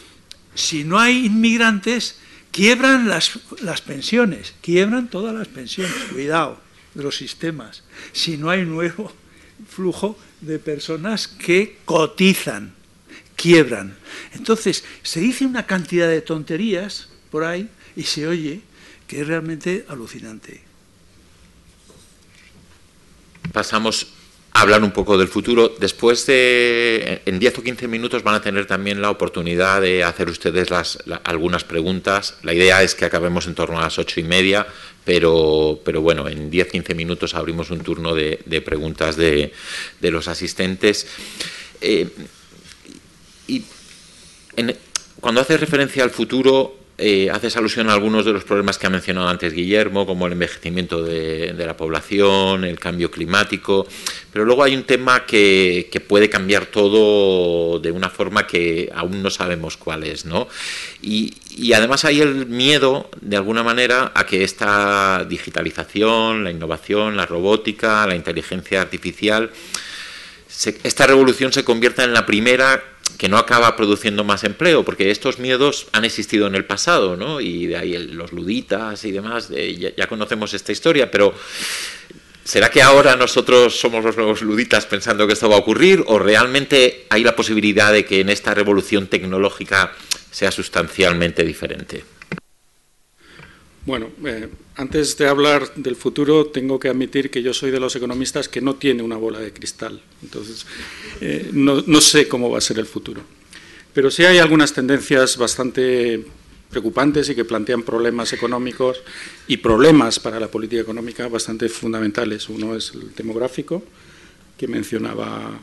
[0.53, 2.19] si no hay inmigrantes,
[2.51, 6.61] quiebran las, las pensiones, quiebran todas las pensiones, cuidado
[6.93, 9.11] de los sistemas, si no hay nuevo
[9.67, 12.73] flujo de personas que cotizan,
[13.35, 13.95] quiebran.
[14.33, 18.61] Entonces, se dice una cantidad de tonterías por ahí y se oye
[19.07, 20.61] que es realmente alucinante.
[23.51, 24.07] Pasamos
[24.53, 25.75] a hablar un poco del futuro.
[25.79, 30.29] Después de, en 10 o 15 minutos van a tener también la oportunidad de hacer
[30.29, 32.37] ustedes las, algunas preguntas.
[32.43, 34.65] La idea es que acabemos en torno a las ocho y media,
[35.03, 39.51] pero, pero bueno, en 10 o 15 minutos abrimos un turno de, preguntas de,
[40.01, 41.07] los asistentes.
[41.81, 42.07] Eh,
[43.47, 43.63] y
[45.19, 48.89] cuando hace referencia al futuro, eh, haces alusión a algunos de los problemas que ha
[48.91, 53.87] mencionado antes Guillermo, como el envejecimiento de, la población, el cambio climático,
[54.31, 59.31] pero luego hay un tema que, puede cambiar todo de una forma que aún no
[59.31, 60.47] sabemos cuál es, ¿no?
[61.01, 67.17] Y, y, además hay el miedo, de alguna manera, a que esta digitalización, la innovación,
[67.17, 69.49] la robótica, la inteligencia artificial,
[70.83, 75.39] esta revolución se convierta en la primera que no acaba produciendo más empleo, porque estos
[75.39, 77.41] miedos han existido en el pasado, ¿no?
[77.41, 81.33] Y de ahí los luditas y demás, ya, conocemos esta historia, pero
[82.43, 86.03] ¿será que ahora nosotros somos los nuevos luditas pensando que esto va a ocurrir?
[86.07, 89.93] ¿O realmente hay la posibilidad de que en esta revolución tecnológica
[90.31, 92.12] sea sustancialmente diferente?
[93.85, 97.93] Bueno, eh, antes de hablar del futuro, tengo que admitir que yo soy de los
[97.97, 100.01] economistas que no tiene una bola de cristal.
[100.21, 100.65] Entonces,
[101.19, 103.21] eh, no, sé cómo va a ser el futuro.
[103.93, 106.25] Pero sí hay algunas tendencias bastante
[106.69, 109.01] preocupantes y que plantean problemas económicos
[109.47, 112.47] y problemas para la política económica bastante fundamentales.
[112.47, 113.83] Uno es el demográfico,
[114.57, 115.59] que mencionaba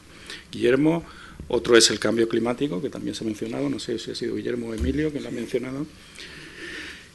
[0.53, 1.07] Guillermo.
[1.49, 3.71] Otro es el cambio climático, que también se ha mencionado.
[3.71, 5.87] No sé si ha sido Guillermo o Emilio quien lo ha mencionado.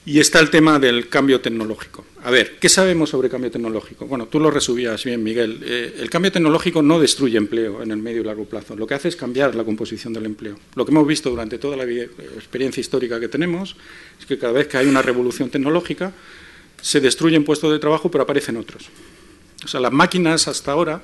[0.07, 2.05] Y está el tema del cambio tecnológico.
[2.23, 4.05] A ver, ¿qué sabemos sobre cambio tecnológico?
[4.05, 5.63] Bueno, tú lo resumías bien, Miguel.
[5.65, 8.75] Eh, el cambio tecnológico no destruye empleo en el medio y largo plazo.
[8.75, 10.57] Lo que hace es cambiar la composición del empleo.
[10.75, 13.75] Lo que hemos visto durante toda la experiencia histórica que tenemos
[14.19, 16.13] es que cada vez que hay una revolución tecnológica
[16.81, 18.89] se destruyen puestos de trabajo, pero aparecen otros.
[19.63, 21.01] O sea, las máquinas hasta ahora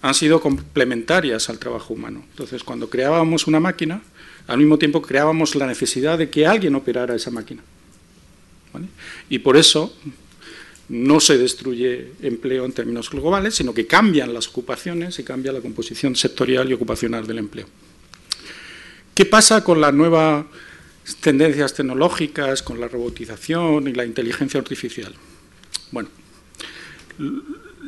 [0.00, 2.24] han sido complementarias al trabajo humano.
[2.30, 4.00] Entonces, cuando creábamos una máquina,
[4.46, 7.62] al mismo tiempo creábamos la necesidad de que alguien operara esa máquina.
[9.28, 9.94] Y por eso
[10.88, 15.60] no se destruye empleo en términos globales, sino que cambian las ocupaciones y cambia la
[15.60, 17.66] composición sectorial y ocupacional del empleo.
[19.14, 20.46] ¿Qué pasa con las nuevas
[21.20, 25.14] tendencias tecnológicas, con la robotización y la inteligencia artificial?
[25.92, 26.08] Bueno,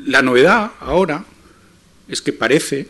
[0.06, 1.24] la novedad ahora
[2.08, 2.88] es que parece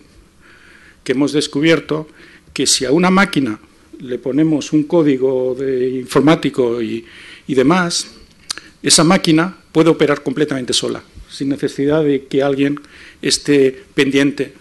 [1.05, 2.09] que hemos descubierto
[2.53, 3.59] que si a una máquina
[4.01, 7.07] le ponemos un código de informático y,
[7.53, 8.07] y demás,
[8.83, 12.81] esa máquina puede operar completamente sola, sin necesidad de que alguien
[13.21, 14.55] esté pendiente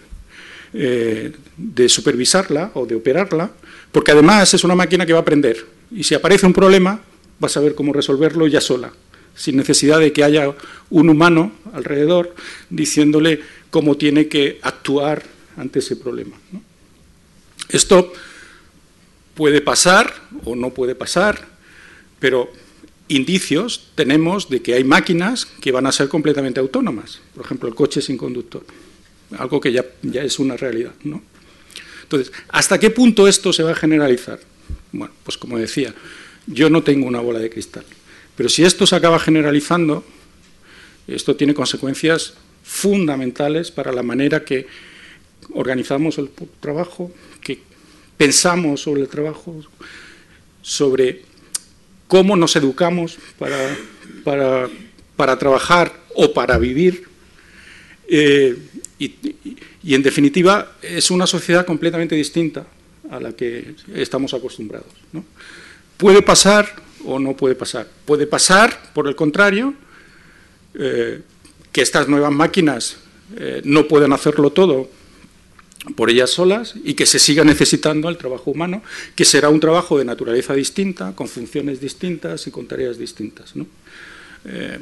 [0.74, 3.50] eh, de supervisarla o de operarla,
[3.92, 5.64] porque además es una máquina que va a aprender.
[5.90, 7.00] Y si aparece un problema,
[7.42, 8.92] va a saber cómo resolverlo ya sola,
[9.34, 10.52] sin necesidad de que haya
[10.90, 12.34] un humano alrededor
[12.68, 13.40] diciéndole
[13.70, 15.22] cómo tiene que actuar
[15.56, 16.36] ante ese problema.
[17.70, 18.12] Esto
[19.32, 20.12] puede pasar
[20.44, 21.48] o no puede pasar,
[22.20, 22.52] pero
[23.12, 27.74] indicios tenemos de que hay máquinas que van a ser completamente autónomas, por ejemplo, el
[27.74, 28.64] coche sin conductor,
[29.38, 29.84] algo que ya,
[30.14, 30.92] es una realidad.
[31.04, 31.22] ¿no?
[32.02, 34.40] Entonces, ¿hasta qué punto esto se va a generalizar?
[34.92, 35.94] Bueno, pues como decía,
[36.46, 37.84] yo no tengo una bola de cristal,
[38.36, 40.04] pero si esto se acaba generalizando,
[41.06, 44.66] esto tiene consecuencias fundamentales para la manera que
[45.52, 47.60] organizamos el trabajo, que
[48.16, 49.62] pensamos sobre el trabajo,
[50.62, 51.31] sobre
[52.12, 53.74] cómo nos educamos para,
[54.22, 54.68] para,
[55.16, 57.08] para trabajar o para vivir.
[58.06, 58.54] Eh,
[58.98, 62.66] y, en definitiva, es una sociedad completamente distinta
[63.08, 64.92] a la que estamos acostumbrados.
[65.96, 66.68] Puede pasar
[67.06, 67.88] o no puede pasar.
[68.04, 69.72] Puede pasar, por el contrario,
[70.74, 71.22] eh,
[71.72, 72.98] que estas nuevas máquinas
[73.38, 74.90] eh, no puedan hacerlo todo
[75.96, 78.82] por ellas solas y que se siga necesitando el trabajo humano,
[79.16, 83.56] que será un trabajo de naturaleza distinta, con funciones distintas y con tareas distintas.
[83.56, 83.66] ¿no?
[84.44, 84.78] Eh,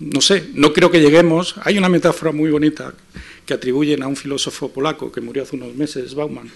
[0.00, 1.56] no sé, no creo que lleguemos.
[1.64, 2.94] Hay una metáfora muy bonita
[3.46, 6.50] que atribuyen a un filósofo polaco que murió hace unos meses, Bauman,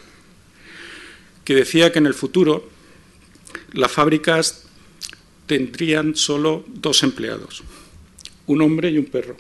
[1.44, 2.68] que decía que en el futuro
[3.72, 4.64] las fábricas
[5.46, 7.62] tendrían solo dos empleados,
[8.46, 9.36] un hombre y un perro.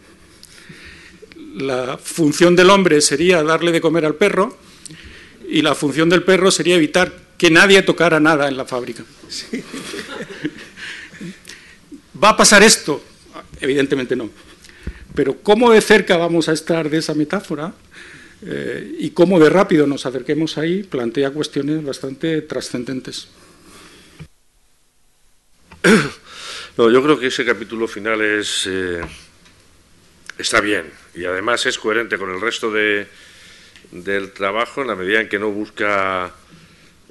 [1.54, 4.56] La función del hombre sería darle de comer al perro
[5.48, 9.04] y la función del perro sería evitar que nadie tocara nada en la fábrica.
[12.22, 13.02] ¿Va a pasar esto?
[13.60, 14.30] Evidentemente no.
[15.14, 17.74] Pero cómo de cerca vamos a estar de esa metáfora
[18.46, 23.28] eh, y cómo de rápido nos acerquemos ahí plantea cuestiones bastante trascendentes.
[26.78, 29.02] No, yo creo que ese capítulo final es eh,
[30.38, 33.06] está bien y además es coherente con el resto de,
[33.90, 36.32] del trabajo en la medida en que no busca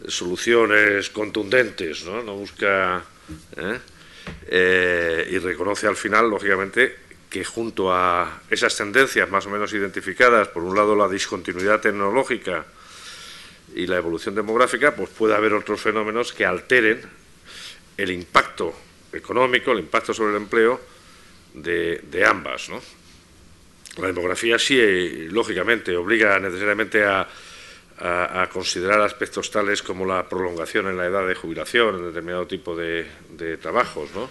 [0.08, 3.04] soluciones contundentes, no, no busca
[3.58, 3.80] ¿eh?
[4.48, 6.96] Eh, y reconoce al final, lógicamente,
[7.30, 12.66] que junto a esas tendencias más o menos identificadas, por un lado la discontinuidad tecnológica
[13.74, 17.02] y la evolución demográfica, pues puede haber otros fenómenos que alteren
[17.98, 18.74] el impacto
[19.14, 20.80] económico, el impacto sobre el empleo
[21.54, 22.70] de, ambas.
[22.70, 22.82] ¿no?
[23.98, 27.28] La demografía sí, lógicamente, obliga necesariamente a,
[28.52, 33.06] considerar aspectos tales como la prolongación en la edad de jubilación en determinado tipo de,
[33.62, 34.28] trabajos, ¿no?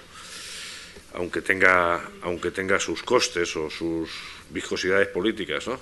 [1.15, 4.11] aunque, tenga, aunque tenga sus costes o sus
[4.51, 5.69] viscosidades políticas.
[5.69, 5.79] ¿no?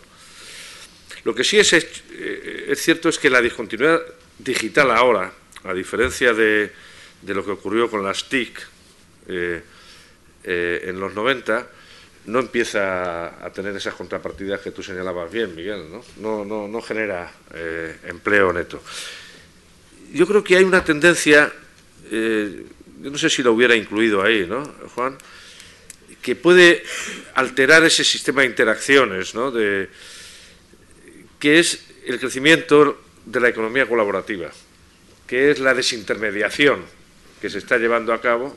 [1.25, 4.03] Lo que sí es, es, eh, cierto es que la discontinuidad
[4.39, 5.33] digital ahora,
[5.65, 6.71] a diferencia de,
[7.23, 8.61] de lo que ocurrió con las TIC
[9.29, 9.63] eh,
[10.45, 11.67] eh, en los 90,
[12.29, 15.87] no empieza a tener esas contrapartidas que tú señalabas bien, Miguel,
[16.19, 18.83] no, no, genera eh, empleo neto.
[20.13, 21.53] Yo creo que hay una tendencia,
[22.11, 24.63] yo no sé si lo hubiera incluido ahí, ¿no,
[24.95, 25.17] Juan?
[26.23, 26.83] que puede
[27.35, 29.51] alterar ese sistema de interacciones, ¿no?
[29.51, 29.89] de,
[31.39, 34.51] que es el crecimiento de la economía colaborativa,
[35.27, 36.85] que es la desintermediación
[37.41, 38.57] que se está llevando a cabo,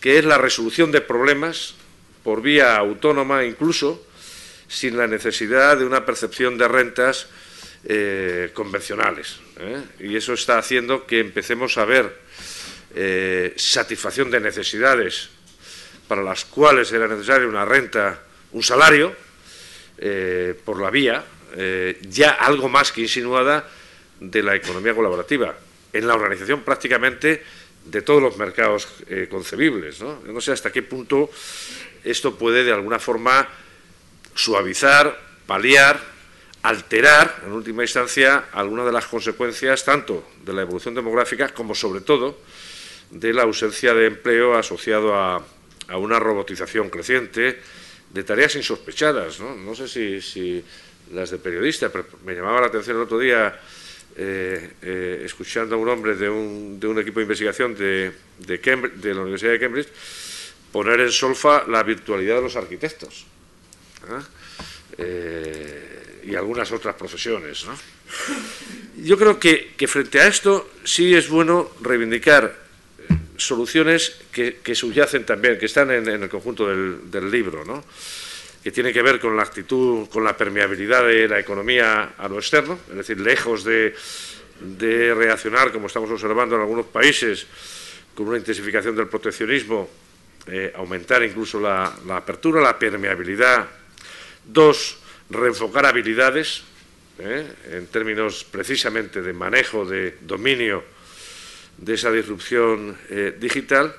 [0.00, 1.74] que es la resolución de problemas
[2.24, 4.04] por vía autónoma incluso,
[4.66, 7.28] sin la necesidad de una percepción de rentas
[7.84, 9.40] eh, convencionales.
[9.60, 9.82] ¿eh?
[10.00, 12.18] Y eso está haciendo que empecemos a ver
[12.94, 15.28] eh, satisfacción de necesidades
[16.08, 18.20] para las cuales era necesaria una renta,
[18.52, 19.14] un salario,
[20.64, 21.24] por la vía
[22.02, 23.66] ya algo más que insinuada
[24.20, 25.56] de la economía colaborativa.
[25.92, 27.42] En la organización prácticamente
[27.86, 28.88] de todos los mercados
[29.30, 30.00] concebibles.
[30.00, 30.20] ¿no?
[30.26, 31.30] no sé hasta qué punto
[32.04, 33.48] esto puede de alguna forma
[34.34, 36.00] suavizar, paliar,
[36.62, 42.00] alterar, en última instancia, algunas de las consecuencias tanto de la evolución demográfica como, sobre
[42.00, 42.38] todo,
[43.10, 45.44] de la ausencia de empleo asociado a,
[45.96, 47.60] una robotización creciente
[48.10, 49.38] de tareas insospechadas.
[49.40, 50.64] No, sé si, si
[51.12, 53.60] las de periodista, pero me llamaba la atención el otro día
[54.16, 58.58] eh, eh, escuchando a un hombre de un, de un equipo de investigación de, de,
[58.96, 59.88] de, la Universidad de Cambridge
[60.74, 63.26] poner en solfa la virtualidad de los arquitectos
[64.98, 66.22] ¿eh?
[66.26, 67.64] y algunas otras profesiones.
[68.96, 72.58] Yo creo que, frente a esto sí es bueno reivindicar
[73.36, 77.62] soluciones que, subyacen también, que están en, el conjunto del, libro.
[78.60, 82.38] que tiene que ver con la actitud, con la permeabilidad de la economía a lo
[82.38, 83.94] externo, es decir, lejos de,
[85.14, 87.46] reaccionar, como estamos observando en algunos países,
[88.12, 90.03] con una intensificación del proteccionismo,
[90.46, 93.66] eh, aumentar incluso la, apertura, la permeabilidad.
[94.44, 94.98] Dos,
[95.30, 96.62] reenfocar habilidades,
[97.18, 100.84] eh, en términos precisamente de manejo, de dominio
[101.78, 103.94] de esa disrupción eh, digital.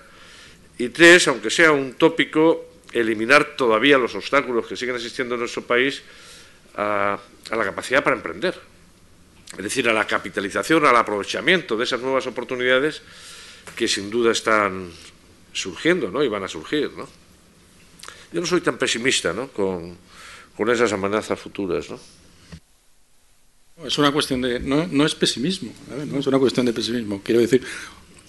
[0.77, 5.63] Y tres, aunque sea un tópico, eliminar todavía los obstáculos que siguen existiendo en nuestro
[5.63, 6.01] país
[6.75, 7.17] a,
[7.51, 8.55] la capacidad para emprender.
[9.57, 13.01] Es decir, a la capitalización, al aprovechamiento de esas nuevas oportunidades
[13.75, 14.91] que sin duda están
[15.55, 16.23] surgiendo ¿no?
[16.23, 16.91] y van a surgir.
[16.95, 17.07] ¿no?
[18.31, 19.47] Yo no soy tan pesimista ¿no?
[19.47, 19.97] con,
[20.69, 21.89] esas amenazas futuras.
[21.89, 21.99] ¿no?
[23.85, 24.59] Es una cuestión de.
[24.59, 25.73] No, no es pesimismo,
[26.07, 27.21] no es una cuestión de pesimismo.
[27.23, 27.61] Quiero decir,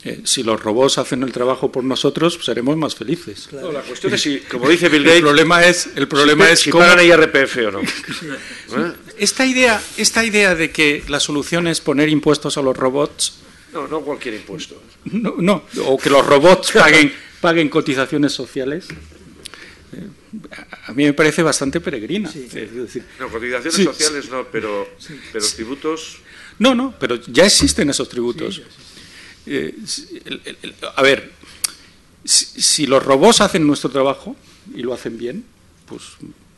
[0.04, 3.48] Eh, si los robots hacen el trabajo por nosotros, seremos más felices.
[3.50, 6.52] No, la cuestión es si, como dice Bill Gates, el problema es, el problema si,
[6.52, 7.80] es si cómo- pagan IRPF o no.
[7.80, 8.92] ¿Eh?
[9.18, 13.38] esta idea, esta idea de que la solución es poner impuestos a los robots,
[13.72, 14.80] No, no cualquier impuesto.
[15.12, 18.86] no, no, o que los robots paguen, paguen cotizaciones sociales,
[19.92, 20.06] eh,
[20.86, 22.28] a mí me parece bastante peregrina.
[22.30, 24.88] Es decir, No, cotizaciones Sí, sociales no, pero,
[25.32, 26.18] pero tributos.
[26.58, 28.62] No, no, pero ya existen esos tributos.
[29.46, 31.30] Eh, si- el- el- el- a ver,
[32.24, 34.34] si, si los robots hacen nuestro trabajo
[34.74, 35.44] y lo hacen bien,
[35.86, 36.02] pues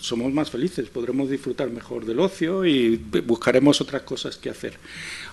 [0.01, 2.97] somos más felices, podremos disfrutar mejor del ocio y
[3.27, 4.79] buscaremos otras cosas que hacer.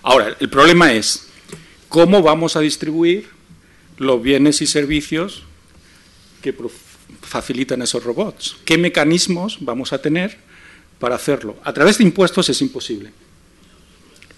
[0.02, 1.25] Ahora, el problema es
[1.96, 3.30] cómo vamos a distribuir
[3.98, 5.44] los bienes y servicios
[6.42, 6.54] que
[7.22, 8.58] facilitan esos robots.
[8.66, 10.38] ¿Qué mecanismos vamos a tener
[11.00, 11.56] para hacerlo?
[11.64, 13.14] A través de impuestos es imposible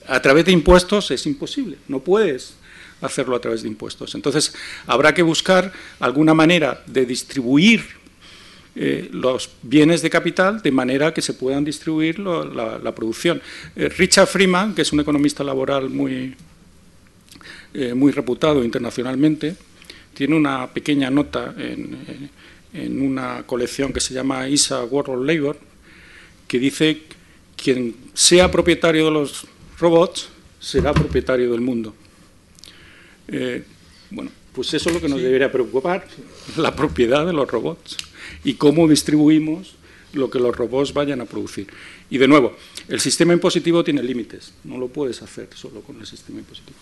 [0.08, 2.54] a través de impuestos es imposible, no puedes
[3.02, 4.16] hacerlo a través de impuestos.
[4.16, 4.54] Entonces,
[4.86, 7.84] habrá que buscar alguna manera de distribuir
[8.74, 13.42] eh, los bienes de capital de manera que se puedan distribuir la producción.
[13.76, 16.36] Eh, Richard Freeman, que es un economista laboral muy,
[17.78, 19.56] eh, muy reputado internacionalmente,
[20.14, 22.30] tiene una pequeña nota en, en-
[22.74, 25.58] en una colección que se llama ISA World Labor,
[26.48, 27.04] que dice
[27.56, 29.46] quien sea propietario de los
[29.80, 30.28] robots
[30.60, 31.96] será propietario del mundo.
[33.30, 33.64] Eh,
[34.12, 36.08] bueno, pues eso es lo que nos debería preocupar,
[36.58, 37.96] la propiedad de los robots
[38.44, 39.76] y cómo distribuimos
[40.14, 41.68] lo que los robots vayan a producir.
[42.10, 42.56] Y de nuevo,
[42.90, 46.78] el sistema impositivo tiene límites, no lo puedes hacer solo con el sistema impositivo.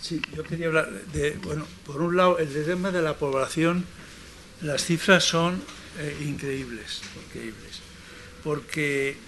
[0.00, 3.84] Sí, yo quería hablar de, bueno, por un lado, el tema de la población,
[4.62, 5.62] las cifras son
[5.98, 7.80] eh, increíbles, increíbles,
[8.42, 9.18] porque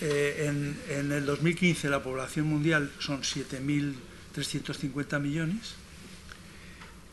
[0.00, 5.74] eh, en, en el 2015 la población mundial son 7.350 millones,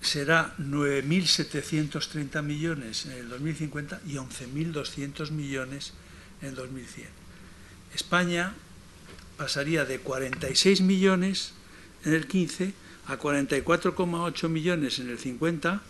[0.02, 5.92] será 9.730 millones en el 2050 y 11.200 millones
[6.42, 7.10] en el 2100.
[7.94, 8.54] España
[9.38, 11.52] pasaría de 46 millones
[12.06, 15.82] en el 15 a 44,8 millones en el 50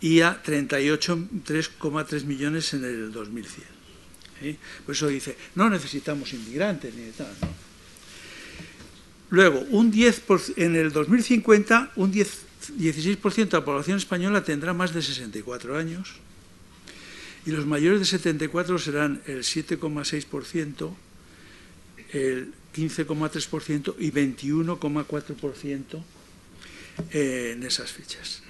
[0.00, 3.66] y a 38,3 millones en el 2100.
[4.40, 4.58] ¿sí?
[4.84, 7.34] Por eso dice, no necesitamos inmigrantes ni de tal.
[9.30, 10.22] Luego, un 10
[10.56, 12.42] en el 2050, un 10,
[12.78, 16.16] 16% de la población española tendrá más de 64 años
[17.46, 20.94] y los mayores de 74 serán el 7,6%,
[22.12, 26.02] el 15,3% y 21,4%
[27.10, 28.42] en esas fechas.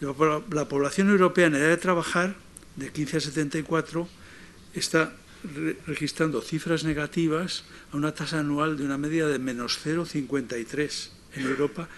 [0.00, 2.36] La población europea en edad de trabajar,
[2.76, 4.08] de 15 a 74,
[4.74, 11.08] está re registrando cifras negativas a una tasa anual de una media de menos 0,53
[11.36, 11.88] en Europa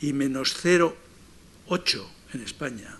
[0.00, 2.04] y menos 0,8
[2.34, 2.98] en España,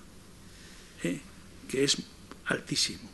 [1.02, 1.20] ¿eh?
[1.68, 1.98] que es
[2.46, 3.10] altísimo.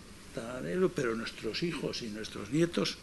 [0.94, 2.96] pero nuestros hijos y nuestros nietos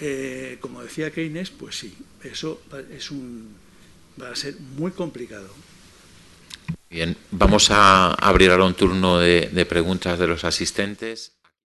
[0.00, 1.94] Eh, como decía Keynes, pues sí,
[2.24, 2.60] eso
[2.90, 3.54] es un,
[4.20, 5.48] va a ser muy complicado.
[6.90, 11.33] Bien, vamos a abrir ahora un turno de preguntas de los asistentes.